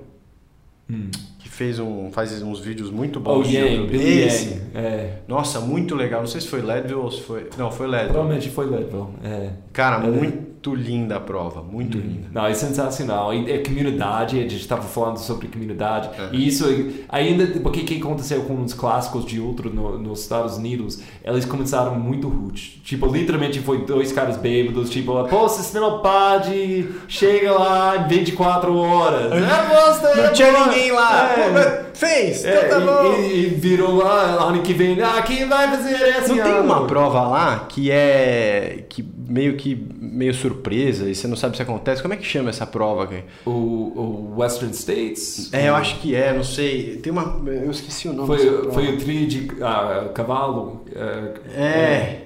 [0.88, 1.10] Hum.
[1.40, 3.48] que fez um, faz uns vídeos muito Oh, bons.
[3.48, 3.88] de Yang.
[3.88, 4.62] Billy Esse.
[4.72, 6.20] É, Nossa, muito legal.
[6.20, 8.12] Não sei se foi Leadville ou se foi, não, foi Leadville.
[8.12, 9.08] provavelmente foi Leadville.
[9.24, 9.50] É.
[9.72, 10.08] Cara, É.
[10.08, 12.28] muito linda a prova, muito linda.
[12.32, 13.32] Não, é sensacional.
[13.34, 16.08] E a comunidade, a gente estava falando sobre comunidade.
[16.18, 16.28] É.
[16.32, 16.64] E isso
[17.08, 21.44] ainda, porque o que aconteceu com os clássicos de outro no, nos Estados Unidos, eles
[21.44, 22.80] começaram muito rude.
[22.84, 28.76] Tipo, literalmente foi dois caras bêbados, tipo, pô, você não pode, chega lá em 24
[28.76, 29.32] horas.
[29.32, 31.30] É, bosta, é Não tinha ninguém lá.
[31.32, 31.86] É.
[31.96, 33.14] Fez, É, então tá bom.
[33.14, 36.34] e, e- e virou lá, ano que vem, ah, quem vai fazer essa?
[36.34, 41.36] Não tem uma prova lá que é que meio que meio surpresa e você não
[41.36, 42.00] sabe se acontece.
[42.02, 43.06] Como é que chama essa prova?
[43.06, 43.24] cara?
[43.44, 45.52] O, o Western States?
[45.52, 46.96] É, eu acho que é, não sei.
[46.98, 48.26] Tem uma, eu esqueci o nome.
[48.26, 50.84] Foi, foi o trio de ah, cavalo.
[50.94, 52.22] ah, É.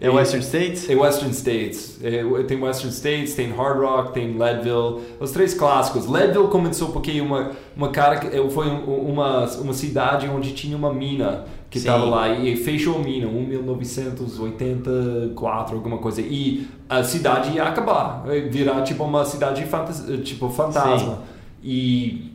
[0.00, 0.84] É E- Western States?
[0.86, 1.98] Tem Western States.
[2.02, 5.00] É, tem Western States, tem Hard Rock, tem Leadville.
[5.20, 6.08] Os três clássicos.
[6.08, 11.44] Leadville começou porque uma, uma cara foi um- uma, uma cidade onde tinha uma mina
[11.72, 11.88] que Sim.
[11.88, 16.20] estava lá e fechou a mina em 1984, alguma coisa.
[16.20, 21.20] E a cidade ia acabar, ia virar tipo uma cidade fantas, tipo fantasma.
[21.64, 22.30] E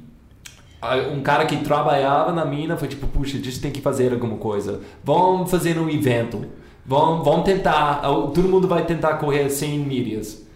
[0.82, 4.12] ah, um cara que trabalhava na mina foi tipo, puxa, a gente tem que fazer
[4.12, 4.82] alguma coisa.
[5.04, 6.44] Vamos fazer um evento.
[6.84, 10.47] Vamos, vamos tentar, todo mundo vai tentar correr 100 milhas.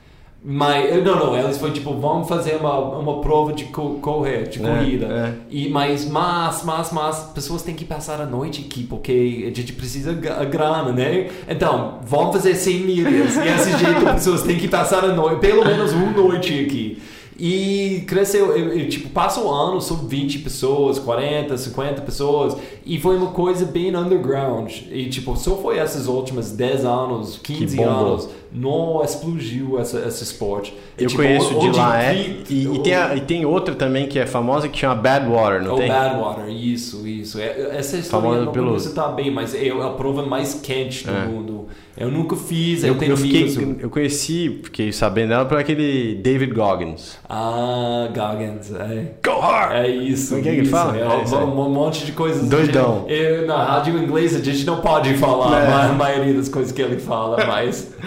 [0.43, 4.59] Mas, não, não, eles foi tipo, vamos fazer uma, uma prova de co- correr, de
[4.59, 5.05] É, corrida.
[5.05, 5.33] é.
[5.51, 9.73] E, mas, mas, mas, mas, pessoas têm que passar a noite aqui, porque a gente
[9.73, 11.29] precisa ga- grana, né?
[11.47, 13.35] Então, vamos fazer 100 milhas.
[13.37, 16.99] E desse jeito, as pessoas têm que passar a noite, pelo menos uma noite aqui.
[17.43, 22.99] E cresceu, eu- eu, tipo, passa um ano, são 20 pessoas, 40, 50 pessoas, e
[22.99, 24.71] foi uma coisa bem underground.
[24.91, 27.91] E, tipo, só foi esses últimos 10 anos, 15 bombou.
[27.93, 30.71] anos, não explodiu essa, esse esporte.
[30.95, 32.15] Eu tipo, conheço de lá, é.
[32.47, 35.73] E, e tem a- e tem outra também que é famosa que chama Badwater, não
[35.73, 35.87] o tem?
[35.87, 37.39] Badwater, isso, isso.
[37.39, 41.07] É, essa história Famosa não pelo- conheço tá bem, mas é a prova mais quente
[41.07, 41.25] do É.
[41.25, 41.50] mundo.
[41.97, 43.83] Eu nunca fiz, eu, Eu, tenho eu, fiquei, amigos.
[43.83, 47.17] eu conheci, fiquei sabendo dela por aquele David Goggins.
[47.29, 49.11] Ah, Goggins, é.
[49.23, 49.73] Go hard!
[49.75, 50.29] É isso.
[50.29, 50.97] Como é que é que ele fala?
[50.97, 51.43] É, É isso aí.
[51.43, 52.47] um, um monte de coisas.
[52.49, 53.05] Doidão.
[53.09, 55.89] Eu, na rádio inglesa a gente não pode falar É.
[55.89, 57.91] a maioria das coisas que ele fala, mas.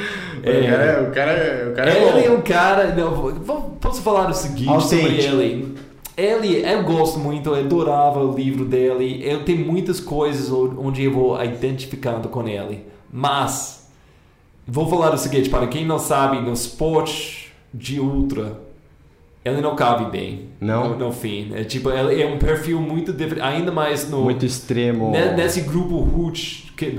[0.44, 2.94] O cara é, o cara é, o cara é ele é um cara.
[2.94, 5.36] Não, vou- posso falar o seguinte sobre Autêntico.
[5.40, 5.74] ele.
[6.16, 9.22] Ele, eu gosto muito, eu adorava o livro dele.
[9.24, 12.84] Eu tenho muitas coisas o- onde eu vou identificando com ele.
[13.16, 13.88] Mas,
[14.66, 18.58] vou falar o seguinte: para quem não sabe, no esporte de ultra,
[19.44, 20.48] ele não cabe bem.
[20.60, 20.90] Não?
[20.90, 21.52] No, no fim.
[21.54, 24.22] É, tipo, ele é um perfil muito diferente, ainda mais no.
[24.24, 25.12] Muito extremo.
[25.12, 26.02] Ne- Nesse grupo do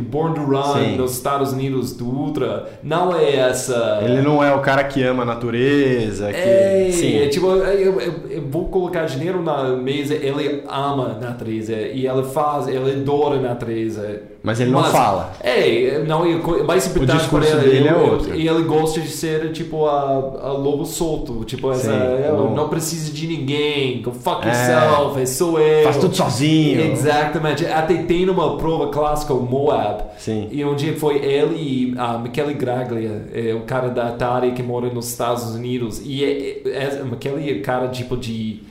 [0.09, 0.95] Born to Run Sim.
[0.95, 3.99] nos Estados Unidos do Ultra não é essa.
[4.03, 6.37] Ele não é o cara que ama a natureza, que...
[6.39, 7.17] É, Sim.
[7.17, 12.07] é tipo, eu, eu- eu vou colocar dinheiro na mesa, ele ama a natureza e
[12.07, 14.21] ele faz, ele adora a natureza.
[14.41, 15.31] Mas ele não fala.
[15.41, 16.23] É, não,
[16.65, 18.35] mais importante discurso para ele, dele é outro.
[18.35, 20.01] E ele gosta de ser tipo a,
[20.43, 24.49] a lobo solto, tipo essa, Sim, não- não preciso de ninguém, fuck É.
[24.49, 25.83] yourself, é sou eu.
[25.83, 26.79] Faz tudo sozinho.
[26.91, 27.65] Exatamente.
[27.65, 30.03] Até tem uma prova clássica, o Moab.
[30.17, 30.47] Sim.
[30.51, 34.61] E um dia foi ele e a Michele Graglia, é o cara da Atari que
[34.63, 36.01] mora nos Estados Unidos.
[36.03, 38.61] E é, é, é, Michele é cara tipo de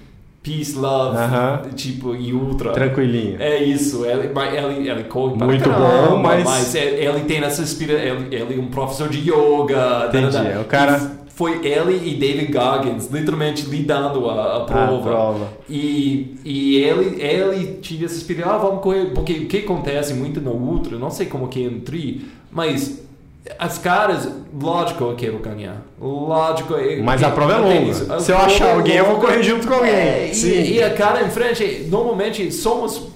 [0.43, 1.63] peace, love, Aham.
[1.75, 2.73] tipo, e ultra.
[2.73, 3.41] Tranquilinho.
[3.41, 7.39] É isso, ele, mas ele, ele corre para Muito caramba, bom, mas- ele, ele tem
[7.43, 10.07] essa inspiração, ele, ele é um professor de yoga.
[10.09, 10.49] Entendi, tá, tá.
[10.51, 15.03] é o cara- Foi ele e David Goggins, literalmente lidando a, a prova.
[15.03, 15.49] prova.
[15.69, 20.41] E, e ele, ele tinha essa inspiração, ah, vamos correr, porque o que acontece muito
[20.41, 23.03] no Ultra, não sei como que é no Tri, mas
[23.59, 24.29] as caras,
[24.59, 25.83] lógico eu quero ganhar.
[26.01, 26.75] Lógico.
[26.75, 28.15] eu- Mas a prova é tem longa.
[28.15, 29.91] A Se eu achar é alguém, eu vou correr junto com alguém.
[29.93, 30.51] É, Sim.
[30.51, 33.09] e, e a cara em frente, normalmente somos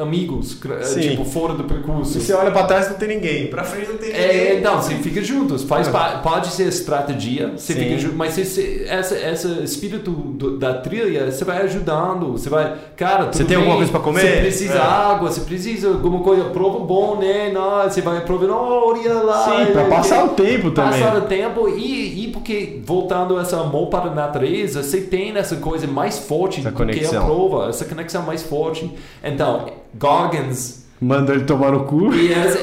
[0.00, 1.00] amigos, cr- Sim.
[1.00, 2.12] tipo, fora do percurso.
[2.12, 3.46] Se você olha pra trás, não tem ninguém.
[3.48, 4.24] Pra frente, não tem ninguém.
[4.24, 5.62] É, então, você fica juntos.
[5.64, 7.80] Faz, pa- pode ser estratégia, você Sim.
[7.80, 12.32] fica junto, mas você, você- essa, essa espírito do- da trilha, você vai ajudando.
[12.32, 14.20] Você vai, cara, tudo Você tem bem, alguma coisa pra comer?
[14.20, 14.80] Você precisa É.
[14.82, 17.50] água, você precisa alguma coisa, prova bom, né?
[17.52, 19.44] Não, você vai provar, olha lá.
[19.44, 21.00] Sim, pra é, passar é, o tempo também.
[21.00, 25.56] Passar o tempo e, e porque, voltando esse amor para a natureza, você tem essa
[25.56, 27.24] coisa mais forte Essa do que a conexão.
[27.24, 28.90] prova, essa conexão mais forte.
[29.24, 29.66] Então,
[29.98, 32.12] Goggins Manda ele tomar no cu.
[32.14, 32.58] e essa-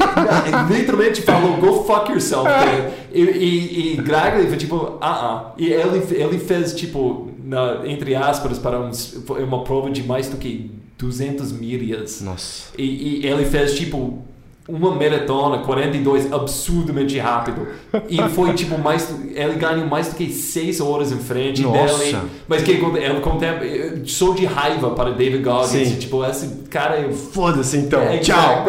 [0.71, 2.45] literalmente falou, go fuck yourself.
[2.45, 2.91] cara.
[3.13, 5.53] E, e, e Gragli foi tipo, ah, ah.
[5.57, 10.37] E ele, ele fez, tipo, na, entre aspas, para uns, uma prova de mais do
[10.37, 12.21] que 200 milhas.
[12.21, 12.69] Nossa.
[12.75, 14.19] E, e ele fez, tipo,
[14.67, 17.67] uma maratona, 42, absurdamente rápido.
[18.09, 19.13] E foi, tipo, mais...
[19.33, 21.97] Ele ganhou mais do que 6 horas em frente Nossa.
[21.97, 22.17] dele.
[22.47, 23.65] Mas que ele contempla...
[24.05, 25.89] Sou de raiva para David Goggins.
[25.89, 25.95] Sim.
[25.97, 26.95] Tipo, esse cara...
[26.97, 28.01] é Foda-se então.
[28.01, 28.65] é, Tchau.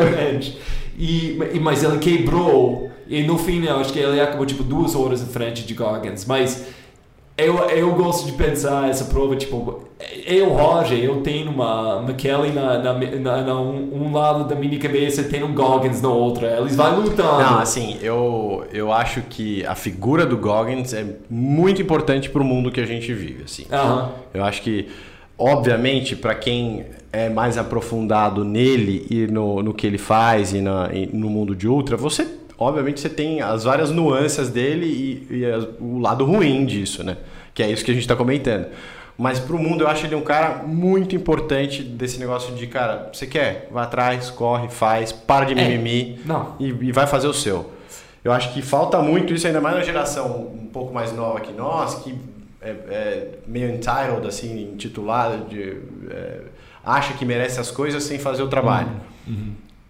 [0.99, 2.91] E- mas ele quebrou.
[3.07, 6.25] E no fim, eu acho que ele acabou tipo duas horas em frente de Goggins.
[6.25, 6.65] Mas
[7.37, 9.83] eu, eu gosto de pensar essa prova, tipo,
[10.25, 14.79] eu, Roger, eu tenho uma McKelly na, na, na, na um, um lado da minha
[14.79, 16.59] cabeça e tenho um Goggins na outra.
[16.59, 17.43] Eles vão lutando.
[17.43, 22.71] Não, assim, eu, eu acho que a figura do Goggins é muito importante pro mundo
[22.71, 23.67] que a gente vive, assim.
[24.33, 24.89] Eu acho que,
[25.37, 30.91] obviamente, para quem é mais aprofundado nele e no, no que ele faz e, na,
[30.93, 32.27] e no mundo de Ultra, você,
[32.59, 34.87] obviamente, você tem as várias nuances dele
[35.31, 37.17] e, e as- o lado ruim disso, né?
[37.53, 38.67] Que é isso que a gente está comentando.
[39.17, 43.27] Mas pro mundo eu acho ele um cara muito importante desse negócio de, cara, você
[43.29, 43.69] quer?
[43.71, 45.69] Vai atrás, corre, faz, para de É.
[45.69, 46.57] mimimi Não.
[46.59, 47.71] e, e vai fazer o seu.
[48.25, 51.53] Eu acho que falta muito isso, ainda mais na geração um pouco mais nova que
[51.53, 52.13] nós, que
[52.61, 55.77] é, é meio entitled, assim, intitulado, de,
[56.11, 56.41] é,
[56.85, 58.89] acha que merece as coisas sem fazer o trabalho.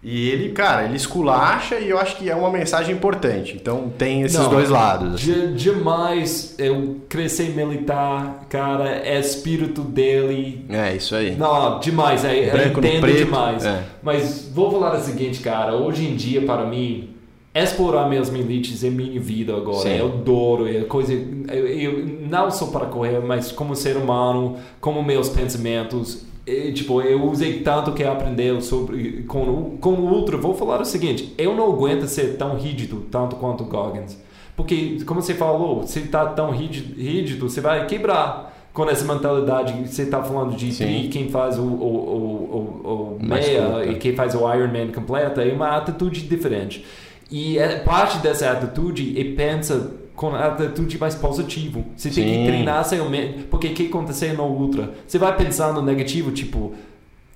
[0.07, 3.57] E ele, cara, ele esculacha e eu acho que é uma mensagem importante.
[3.59, 5.15] Então tem esses Não, dois lados.
[5.15, 5.31] assim.
[5.33, 11.35] Ja- Jamais eu crescer militar, cara, é espírito dele, É, isso aí.
[11.35, 13.65] Não, demais, é, eu Branco entendo preto, demais.
[13.65, 13.81] é.
[14.03, 17.09] Mas vou falar o seguinte, cara, hoje em dia para mim
[17.55, 19.79] explorar meus limites é minha vida agora.
[19.89, 19.97] Sim.
[19.97, 25.01] Eu adoro, é coisa, eu, eu- não só para correr, mas como ser humano, como
[25.01, 26.23] meus pensamentos.
[26.45, 30.37] E, tipo, eu usei tanto que aprendeu sobre com com o ultra.
[30.37, 34.17] Vou falar o seguinte, eu não aguento ser tão rígido tanto quanto o Goggins.
[34.55, 39.73] Porque, como você falou, se tá tão rígido, rígido você vai quebrar com essa mentalidade.
[39.87, 41.09] Você está falando de Sim.
[41.11, 45.51] quem faz o, o, o, o, o meia e quem faz o Ironman completa é
[45.51, 46.85] uma atitude diferente.
[47.31, 51.81] E é parte dessa atitude e pensa com atitude mais positiva.
[51.95, 52.39] Você tem Sim.
[52.39, 53.43] que treinar seu mente.
[53.43, 54.93] Porque o que acontece no Ultra?
[55.05, 56.73] Você vai pensando negativo, tipo,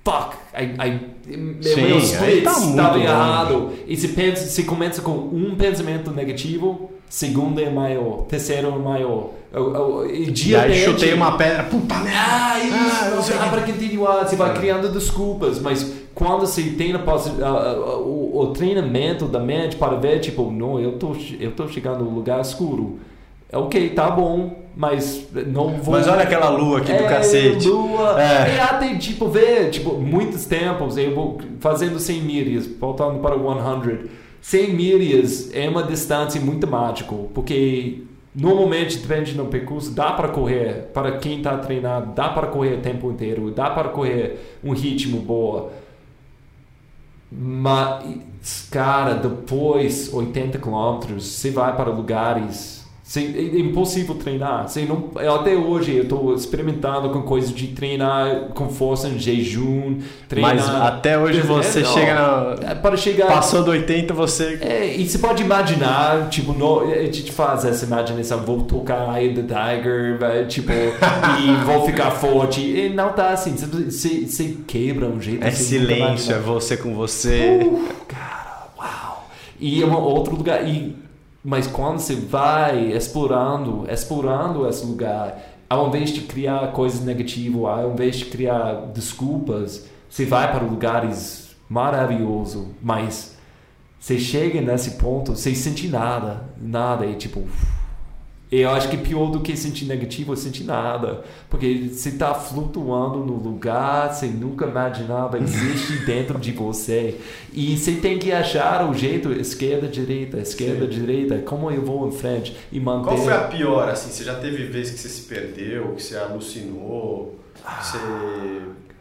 [0.04, 3.04] fuck, I, I, meu Sim, meu split tá estava longe.
[3.04, 3.72] errado.
[3.86, 9.30] E você, pensa, você começa com um pensamento negativo, segundo é maior, terceiro é maior.
[9.52, 12.18] O- o- E, E dia aí pede- chutei uma pedra, puta merda!
[12.18, 13.10] ah, isso, Ah,
[13.44, 13.50] que.
[13.50, 14.54] para continuar, você vai É.
[14.54, 16.98] criando desculpas, mas quando você tem a
[17.42, 21.66] a- a- o, o treinamento da mente para ver, tipo, não, eu tô, eu tô
[21.66, 22.98] chegando no lugar escuro.
[23.52, 25.94] Ok, tá bom, mas não vou...
[25.94, 27.66] Mas olha aquela lua aqui do É, cacete.
[27.66, 28.22] Lua.
[28.22, 28.54] É.
[28.54, 33.52] E até, tipo, ver, tipo, muitos tempos eu vou fazendo 100 milhas, voltando para o
[33.52, 33.98] 100.
[34.40, 38.02] 100 milhas é uma distância muito mágica, porque
[38.34, 42.80] normalmente, depende do percurso, dá para correr, para quem está treinado, dá para correr o
[42.80, 45.72] tempo inteiro, dá para correr um ritmo boa.
[47.30, 52.79] Mas, cara, depois 80 quilômetros, você vai para lugares
[53.18, 54.68] é impossível treinar.
[54.68, 59.98] Você não, até hoje eu estou experimentando com coisas de treinar com força em jejum,
[60.28, 60.54] treinar.
[60.54, 62.70] Mas até hoje você é, chega na.
[62.70, 63.26] É, para chegar.
[63.26, 64.58] Passou do 80, você.
[64.60, 69.34] É, e você pode imaginar, tipo, no, a gente faz essa imaginação, vou tocar Eye
[69.34, 70.70] the Tiger, tipo,
[71.42, 72.60] e vou ficar forte.
[72.60, 75.44] E não tá assim, você, você quebra um jeito.
[75.44, 77.58] É silêncio, é você com você.
[77.60, 79.28] Uh, cara, uau!
[79.58, 80.64] E é um outro lugar.
[80.64, 81.09] E
[81.42, 87.92] mas quando você vai explorando, explorando esse lugar, ao invés de criar coisas negativas, ao
[87.92, 93.36] invés de criar desculpas, você vai para lugares maravilhosos, mas
[93.98, 97.46] você chega nesse ponto, sem sentir nada, nada, e tipo,
[98.50, 101.22] eu acho que pior do que sentir negativo é sentir nada.
[101.48, 107.16] Porque você está flutuando no lugar, você nunca imaginava existe dentro de você.
[107.52, 110.90] E você tem que achar o jeito, esquerda, direita, esquerda, Sim.
[110.90, 113.10] direita, como eu vou em frente e manter.
[113.10, 114.10] Qual foi a pior, assim?
[114.10, 117.98] Você já teve vezes que você se perdeu, que você alucinou, que você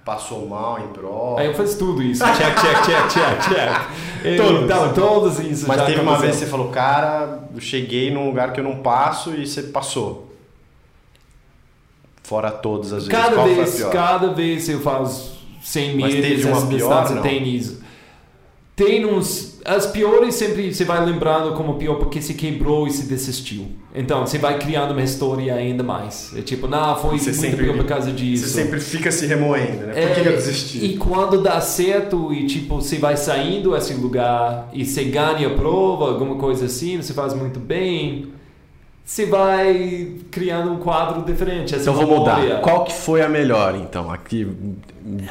[0.09, 1.39] passou mal em prova.
[1.39, 2.23] Aí eu fiz tudo isso.
[2.25, 3.41] Check, check, check, check,
[4.23, 4.37] check.
[4.37, 4.63] todos.
[4.63, 5.67] Então, todos isso.
[5.67, 8.77] Mas teve uma vez que você falou, cara, eu cheguei num lugar que eu não
[8.77, 10.33] passo e você passou.
[12.23, 13.21] Fora todas as vezes.
[13.21, 17.79] Cada Qual vez, cada vez eu faço 100 milhas, uma pior, tem isso.
[18.79, 23.05] Tem uns as piores sempre você vai lembrando como pior porque se quebrou e se
[23.07, 23.67] desistiu.
[23.93, 26.33] Então você vai criando uma história ainda mais.
[26.35, 28.47] É tipo, não, foi você muito sempre, pior por causa disso.
[28.47, 29.93] Você sempre fica se remoendo, né?
[29.93, 30.85] Por é, que eu desisti?
[30.85, 35.51] E quando dá certo e tipo você vai saindo desse lugar e você ganha a
[35.51, 38.31] prova, alguma coisa assim, você faz muito bem.
[39.03, 41.75] Você vai criando um quadro diferente.
[41.75, 42.61] então vou mudar.
[42.61, 44.09] Qual que foi a melhor, então?
[44.09, 44.47] Aqui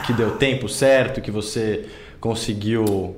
[0.06, 1.86] que deu tempo certo, que você
[2.20, 3.16] conseguiu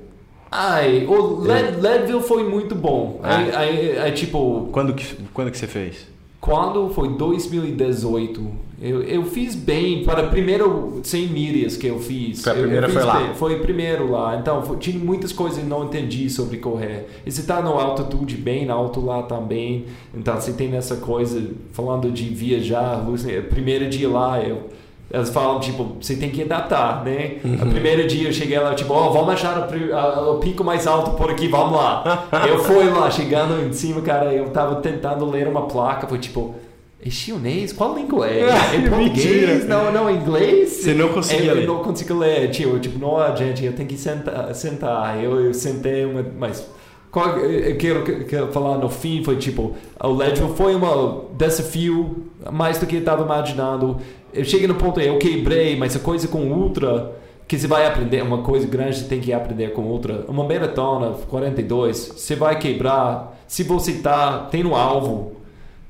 [0.51, 3.21] Ai, o Led, Leadville foi muito bom.
[3.23, 3.55] É.
[3.55, 4.67] Aí, aí, tipo.
[4.73, 6.05] Quando que, quando que você fez?
[6.41, 8.71] Quando foi 2018.
[8.81, 12.41] Eu, eu fiz bem para primeiro 100 milhas que eu fiz.
[12.41, 13.19] Foi a primeira, foi lá?
[13.19, 14.35] Bem, foi primeiro lá.
[14.35, 17.07] Então, foi, tinha muitas coisas que não entendi sobre correr.
[17.25, 19.85] E você está no altitude bem alto lá também.
[20.13, 23.05] Então, você tem essa coisa, falando de viajar.
[23.51, 24.63] Primeiro dia lá, eu
[25.11, 27.37] elas falam, tipo, você tem que adaptar, né?
[27.43, 27.55] Uhum.
[27.55, 30.87] O primeiro dia eu cheguei lá, tipo, ó, oh, vamos achar o, o, pico mais
[30.87, 32.27] alto por aqui, vamos lá.
[32.47, 36.55] eu fui lá, chegando em cima, cara, eu tava tentando ler uma placa, foi tipo,
[37.03, 37.73] é chinês?
[37.73, 38.47] Qual língua é?
[38.75, 39.67] É português?
[39.67, 40.69] Não, não, inglês?
[40.69, 41.63] Você não conseguia eu, ler?
[41.63, 45.21] Eu não consigo ler, tipo, tipo, não, gente, eu tenho que sentar, sentar.
[45.21, 46.65] Eu, eu sentei, uma, mas
[47.11, 52.77] qual, eu quero, quero falar no fim foi tipo o Ledger foi um desafio mais
[52.79, 53.97] do que eu estava imaginando
[54.33, 57.19] eu cheguei no ponto eu quebrei mas a coisa com ultra
[57.51, 60.23] que você vai aprender uma coisa grande você tem que aprender com ultra.
[60.29, 63.37] Uma maratona 42 você vai quebrar.
[63.45, 65.33] Se você tá tem um alvo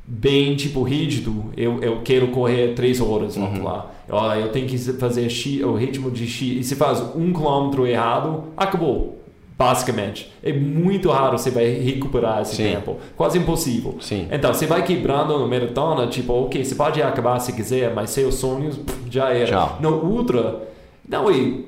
[0.03, 3.63] bem tipo rígido eu, eu quero correr três horas uhum.
[3.63, 5.27] lá eu, eu tenho que fazer
[5.63, 9.20] o ritmo de x e se faz um quilômetro errado acabou
[9.61, 10.31] basicamente.
[10.41, 12.63] É muito raro você vai recuperar esse Sim.
[12.63, 12.97] tempo.
[13.15, 13.97] Quase impossível.
[14.01, 14.27] Sim.
[14.31, 18.35] Então, você vai quebrando no maratona, tipo, ok, você pode acabar se quiser, mas seus
[18.35, 19.45] sonhos já era.
[19.45, 19.77] Tchau.
[19.79, 20.63] No ultra,
[21.07, 21.67] não, e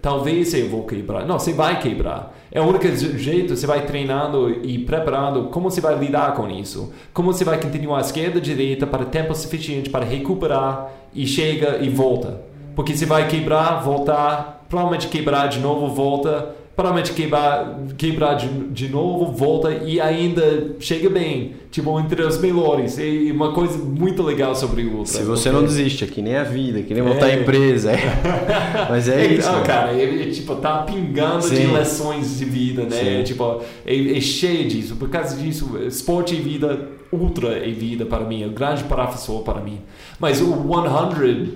[0.00, 1.26] talvez eu vou quebrar.
[1.26, 2.32] Não, você vai quebrar.
[2.52, 2.86] É o único
[3.18, 6.92] jeito, você vai treinando e preparando como você vai lidar com isso.
[7.12, 11.88] Como você vai continuar à esquerda, direita para tempo suficiente para recuperar e chega e
[11.88, 12.40] volta.
[12.76, 18.88] Porque você vai quebrar, voltar, provavelmente quebrar de novo, volta provavelmente quebrar, quebrar de, de
[18.90, 22.98] novo, volta e ainda chega bem, tipo, entre os melhores.
[22.98, 25.06] E uma coisa muito legal sobre o Ultra.
[25.06, 25.56] Se você porque...
[25.56, 27.40] não desiste, é que nem a vida, é que nem montar é.
[27.40, 27.92] empresa.
[27.92, 28.02] É.
[28.90, 29.48] Mas é, isso.
[29.48, 31.54] Ah, cara, ele tipo, tá pingando Sim.
[31.54, 33.22] de lições de vida, né?
[33.22, 34.96] Tipo, é, é, cheio disso.
[34.96, 39.40] Por causa disso, esporte e vida, Ultra é vida para mim, é um grande professor
[39.42, 39.80] para mim.
[40.20, 41.54] Mas o 100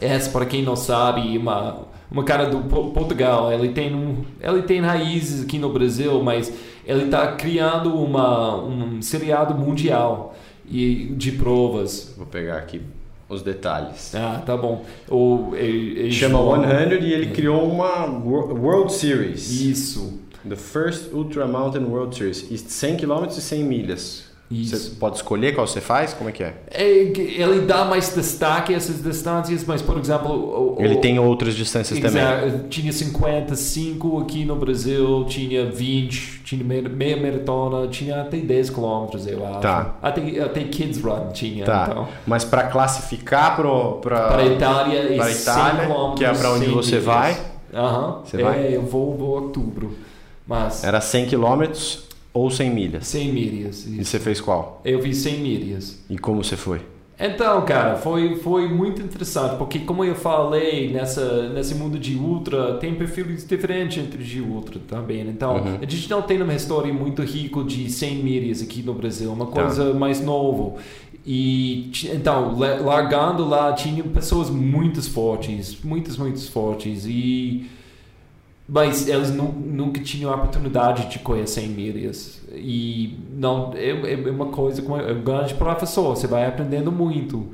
[0.00, 2.60] é, para quem não sabe, uma uma cara do
[2.92, 3.52] Portugal.
[3.52, 6.52] Ele tem, um, ele tem raízes aqui no Brasil, mas
[6.86, 10.34] ele está criando uma, um seriado mundial
[10.66, 12.14] e de provas.
[12.16, 12.80] Vou pegar aqui
[13.28, 14.14] os detalhes.
[14.14, 14.84] Ah, tá bom.
[15.10, 19.60] O, ele, ele Chama 100 e ele criou uma World Series.
[19.60, 20.20] Isso.
[20.48, 22.46] The First Ultra Mountain World Series.
[22.68, 24.33] 100 km e 100 milhas.
[24.50, 24.76] Isso.
[24.76, 26.12] Você pode escolher qual você faz?
[26.12, 26.54] Como é que é?
[26.70, 30.76] é ele dá mais destaque a essas distâncias, mas, por exemplo...
[30.76, 32.22] O, ele tem outras distâncias também.
[32.68, 39.44] Tinha 55 aqui no Brasil, tinha 20, tinha meia maratona, tinha até 10 quilômetros, eu
[39.46, 39.60] acho.
[39.60, 39.96] Tá.
[40.02, 41.64] Até, até Kids Run tinha.
[41.64, 41.88] Tá.
[41.90, 42.08] Então.
[42.26, 43.70] Mas para classificar para...
[44.02, 47.36] Para a Itália, para Itália, que é para onde você vai...
[47.72, 48.20] Aham.
[48.24, 48.76] Você é, vai?
[48.76, 49.96] eu vou, vou outubro.
[50.46, 51.64] Mas Era 100 km
[52.34, 53.06] ou 100 milhas?
[53.06, 53.86] 100 milhas.
[53.86, 54.10] E isso.
[54.10, 54.82] você fez qual?
[54.84, 56.04] Eu fiz 100 milhas.
[56.10, 56.80] E como você foi?
[57.18, 62.74] Então, cara, foi, foi muito interessante, porque como eu falei, nessa, nesse mundo de ultra,
[62.78, 65.20] tem perfis diferentes entre de ultra também.
[65.20, 65.78] Então, Uhum.
[65.80, 69.46] a gente não tem uma história muito rica de 100 milhas aqui no Brasil, uma
[69.46, 69.62] Tá.
[69.62, 70.76] coisa mais novo.
[71.24, 77.64] E, então, la- largando lá, tinha pessoas muito fortes, muitas, muito fortes, e...
[78.66, 82.40] Mas eles nu- nunca tinham a oportunidade de 100 milhas.
[82.54, 87.48] E não, é, é uma coisa como é um grande professor, você vai aprendendo muito.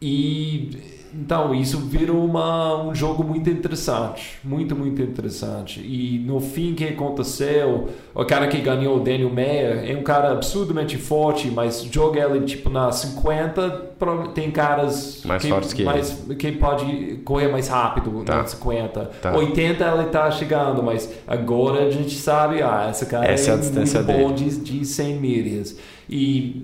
[0.00, 0.70] E
[1.18, 5.80] então isso virou uma, um jogo muito interessante, muito, muito interessante.
[5.80, 7.88] E no fim, o que aconteceu?
[8.14, 12.44] O cara que ganhou, o Daniel Meyer, é um cara absurdamente forte, mas joga ele
[12.44, 15.90] tipo na 50, pro- tem caras Mais fortes que ele.
[15.90, 18.38] mais, que pode correr mais rápido Tá.
[18.38, 19.10] na 50.
[19.22, 19.36] Tá.
[19.36, 23.56] 80 ele tá chegando, mas agora a gente sabe, ah, esse cara Essa é é
[23.56, 24.50] muito bom dele.
[24.50, 25.76] de, de 100 milhas.
[26.08, 26.62] E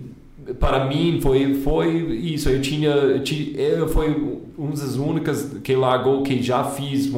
[0.59, 2.49] para mim foi foi isso.
[2.49, 7.13] Eu tinha, eu foi uma das únicas que largou que já fiz 100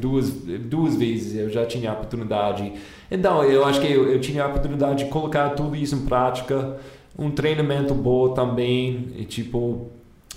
[0.00, 1.36] duas duas vezes.
[1.36, 2.72] Eu já tinha a oportunidade.
[3.10, 6.76] Então eu acho que eu, eu tinha a oportunidade de colocar tudo isso em prática.
[7.18, 9.90] Um treinamento bom também, e, tipo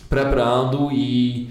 [0.09, 1.49] preparando e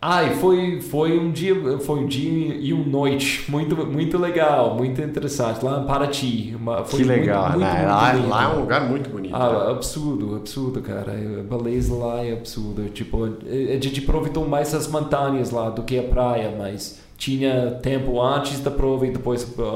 [0.00, 5.02] Ai, foi, foi um dia, foi um dia e uma noite muito, muito legal, muito
[5.02, 6.54] interessante lá em Paraty.
[6.54, 7.78] Uma, que legal, muito, muito, né?
[7.78, 8.28] muito lá, lindo.
[8.28, 9.32] lá é um lugar muito bonito.
[9.32, 9.38] né?
[9.40, 11.12] Ah, absurdo, absurdo, cara.
[11.12, 12.84] A beleza lá é absurda.
[12.90, 18.22] Tipo, a gente aproveitou mais as montanhas lá do que a praia, mas tinha tempo
[18.22, 19.66] antes da prova e depois para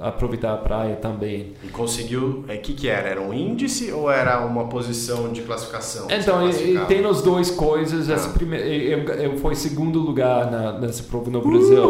[0.00, 1.52] aproveitar a praia também.
[1.62, 2.42] E conseguiu.
[2.48, 3.06] O é, que, que era?
[3.10, 6.08] Era um índice ou era uma posição de classificação?
[6.10, 6.40] Então,
[6.88, 8.08] tem as duas coisas.
[8.08, 8.32] Essa Ah.
[8.32, 11.86] primeira, eu, eu fui segundo lugar na, nessa prova no Brasil.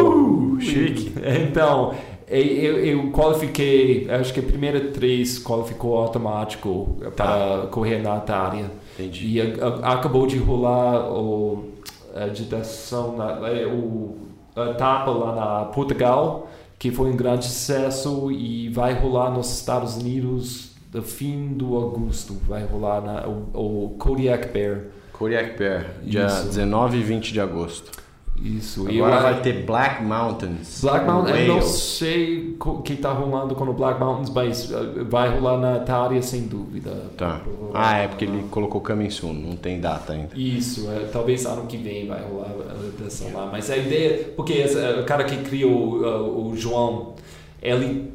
[0.57, 1.13] Uh, chique.
[1.53, 1.95] Então,
[2.27, 8.19] eu, eu qualifiquei, acho que a primeira três qualificou automático para correr na.
[8.19, 8.53] Tá.
[8.99, 9.37] Entendi.
[9.37, 11.71] E a- a- acabou de rolar o,
[12.15, 14.17] a agitação, na, é, o,
[14.57, 16.49] etapa lá na Portugal,
[16.79, 22.35] que foi um grande sucesso e vai rolar nos Estados Unidos no fim do agosto.
[22.47, 24.83] Vai rolar na, o, o Kodiak Bear.
[25.13, 26.47] Kodiak Bear, dia Isso.
[26.47, 28.02] 19 e 20 de agosto.
[28.45, 28.91] Isso.
[28.91, 30.81] E Agora eu- vai ter Black Mountains.
[30.83, 35.05] Black Mountain, eu não sei o que está rolando com o Black Mountains, mas uh,
[35.09, 36.91] vai rolar na Itália sem dúvida.
[37.17, 37.41] Tá.
[37.73, 40.31] Ah, é porque ele colocou Coming Soon, não tem data ainda.
[40.35, 43.49] Isso, é, talvez ano que vem vai rolar a dessa lá.
[43.53, 47.15] Mas a ideia, porque esse, é, o cara que criou o João,
[47.63, 48.11] ele,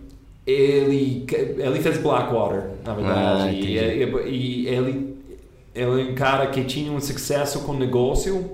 [0.46, 1.26] ele,
[1.58, 3.56] ele fez Blackwater, na Ah, verdade.
[3.56, 5.18] e, e- e ele,
[5.74, 8.52] ele é um cara que tinha um sucesso com negócio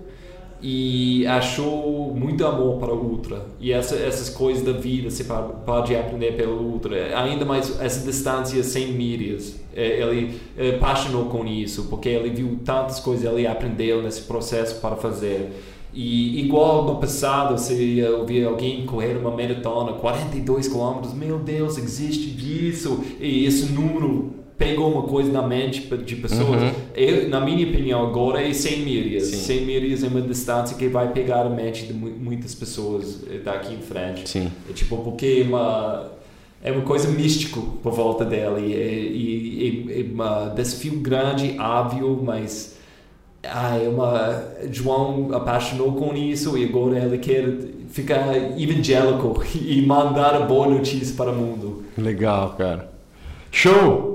[0.65, 3.45] e achou muito amor para o Ultra.
[3.59, 7.19] E essa, essas coisas da vida você pa- pode aprender pelo Ultra.
[7.19, 9.59] Ainda mais essa distância sem milhas.
[9.75, 14.79] É, Ele é, apaixonou com isso, porque ele viu tantas coisas, ele aprendeu nesse processo
[14.79, 15.51] para fazer.
[15.93, 22.29] E igual no passado, você ouvia alguém correr uma maratona, 42 quilômetros, meu Deus, existe
[22.69, 23.03] isso.
[23.19, 26.61] E esse número pegou uma coisa na mente de pessoas.
[26.61, 26.71] Uhum.
[26.95, 29.23] Eu, na minha opinião, agora é 100 milhas.
[29.27, 29.37] Sim.
[29.37, 33.39] 100 milhas é uma distância que vai pegar a mente de mu- muitas pessoas eh,
[33.43, 34.29] daqui em frente.
[34.29, 34.51] Sim.
[34.69, 36.11] É tipo, porque é uma,
[36.63, 38.59] é uma coisa místico por volta dela.
[38.59, 42.77] E, e, e, é um desafio grande, óbvio, mas
[43.43, 47.45] ah, é uma, João apaixonou com isso e agora ele quer
[47.89, 51.83] ficar evangélico e mandar a boa notícia para o mundo.
[51.97, 52.89] Legal, cara.
[53.51, 54.12] Show!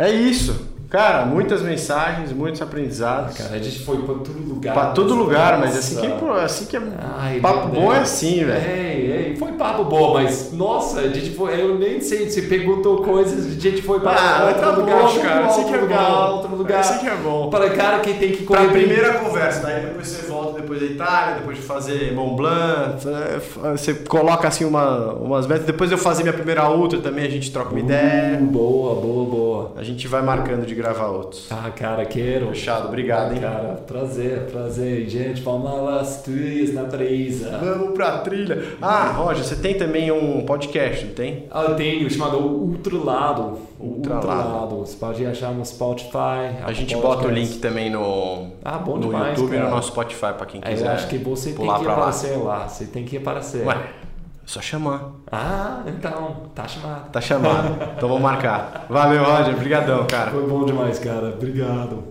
[0.00, 0.69] É isso.
[0.90, 3.38] Cara, muitas mensagens, muitos aprendizados.
[3.38, 4.74] Cara, a gente foi para todo lugar.
[4.74, 6.42] Pra todo lugar, mas assim que, Nossa.
[6.44, 6.82] assim que é.
[7.16, 8.70] Ai, papo bom é assim, velho.
[8.70, 13.02] Ei, ei, foi papo bom, mas nossa, a gente foi, eu nem sei, você perguntou
[13.04, 15.46] coisas, a gente foi para Ah, outro tá lugar, bom, cara.
[15.46, 16.32] Assim que é outro lugar, bom.
[16.34, 16.80] outro lugar.
[16.80, 17.50] Assim que é bom.
[17.50, 20.80] Para cara que tem que Pra correr bem- primeira conversa, daí depois você volta depois
[20.80, 22.96] da Itália, depois de fazer Mont Blanc,
[23.76, 27.30] você coloca assim uma, umas metas, depois de eu fazer minha primeira ultra também, a
[27.30, 29.72] gente troca uma ideia, Uh, boa, boa, boa.
[29.76, 31.46] a gente vai marcando de gravar outros.
[31.50, 32.48] Ah, cara, quero.
[32.48, 33.40] Fechado, obrigado, hein?
[33.40, 35.08] Cara, prazer, prazer.
[35.08, 37.58] Gente, vamos as trilhas na brisa.
[37.58, 38.62] Vamos pra trilha.
[38.80, 41.46] Ah, Roger, você tem também um podcast, não tem?
[41.50, 43.58] Ah, Eu tenho, chamado Ultralado.
[43.78, 44.26] Ultralado.
[44.26, 44.76] Ultralado.
[44.80, 46.56] Você pode achar no Spotify.
[46.64, 49.70] A gente Apple bota o link também no, Ah, bom no demais, YouTube e no
[49.70, 50.86] nosso Spotify pra quem Aí quiser.
[50.86, 51.92] Eu acho que você tem que pra lá.
[51.92, 52.68] aparecer lá.
[52.68, 53.66] Você tem que aparecer.
[53.66, 53.99] Ué, é
[54.50, 55.12] só chamar.
[55.30, 57.10] Ah, então, tá chamado.
[57.12, 57.68] Tá chamado.
[57.96, 58.86] então vamos marcar.
[58.88, 59.54] Valeu, Roger.
[59.54, 60.32] Obrigadão, cara.
[60.32, 61.28] Foi bom demais, cara.
[61.28, 62.02] Obrigado.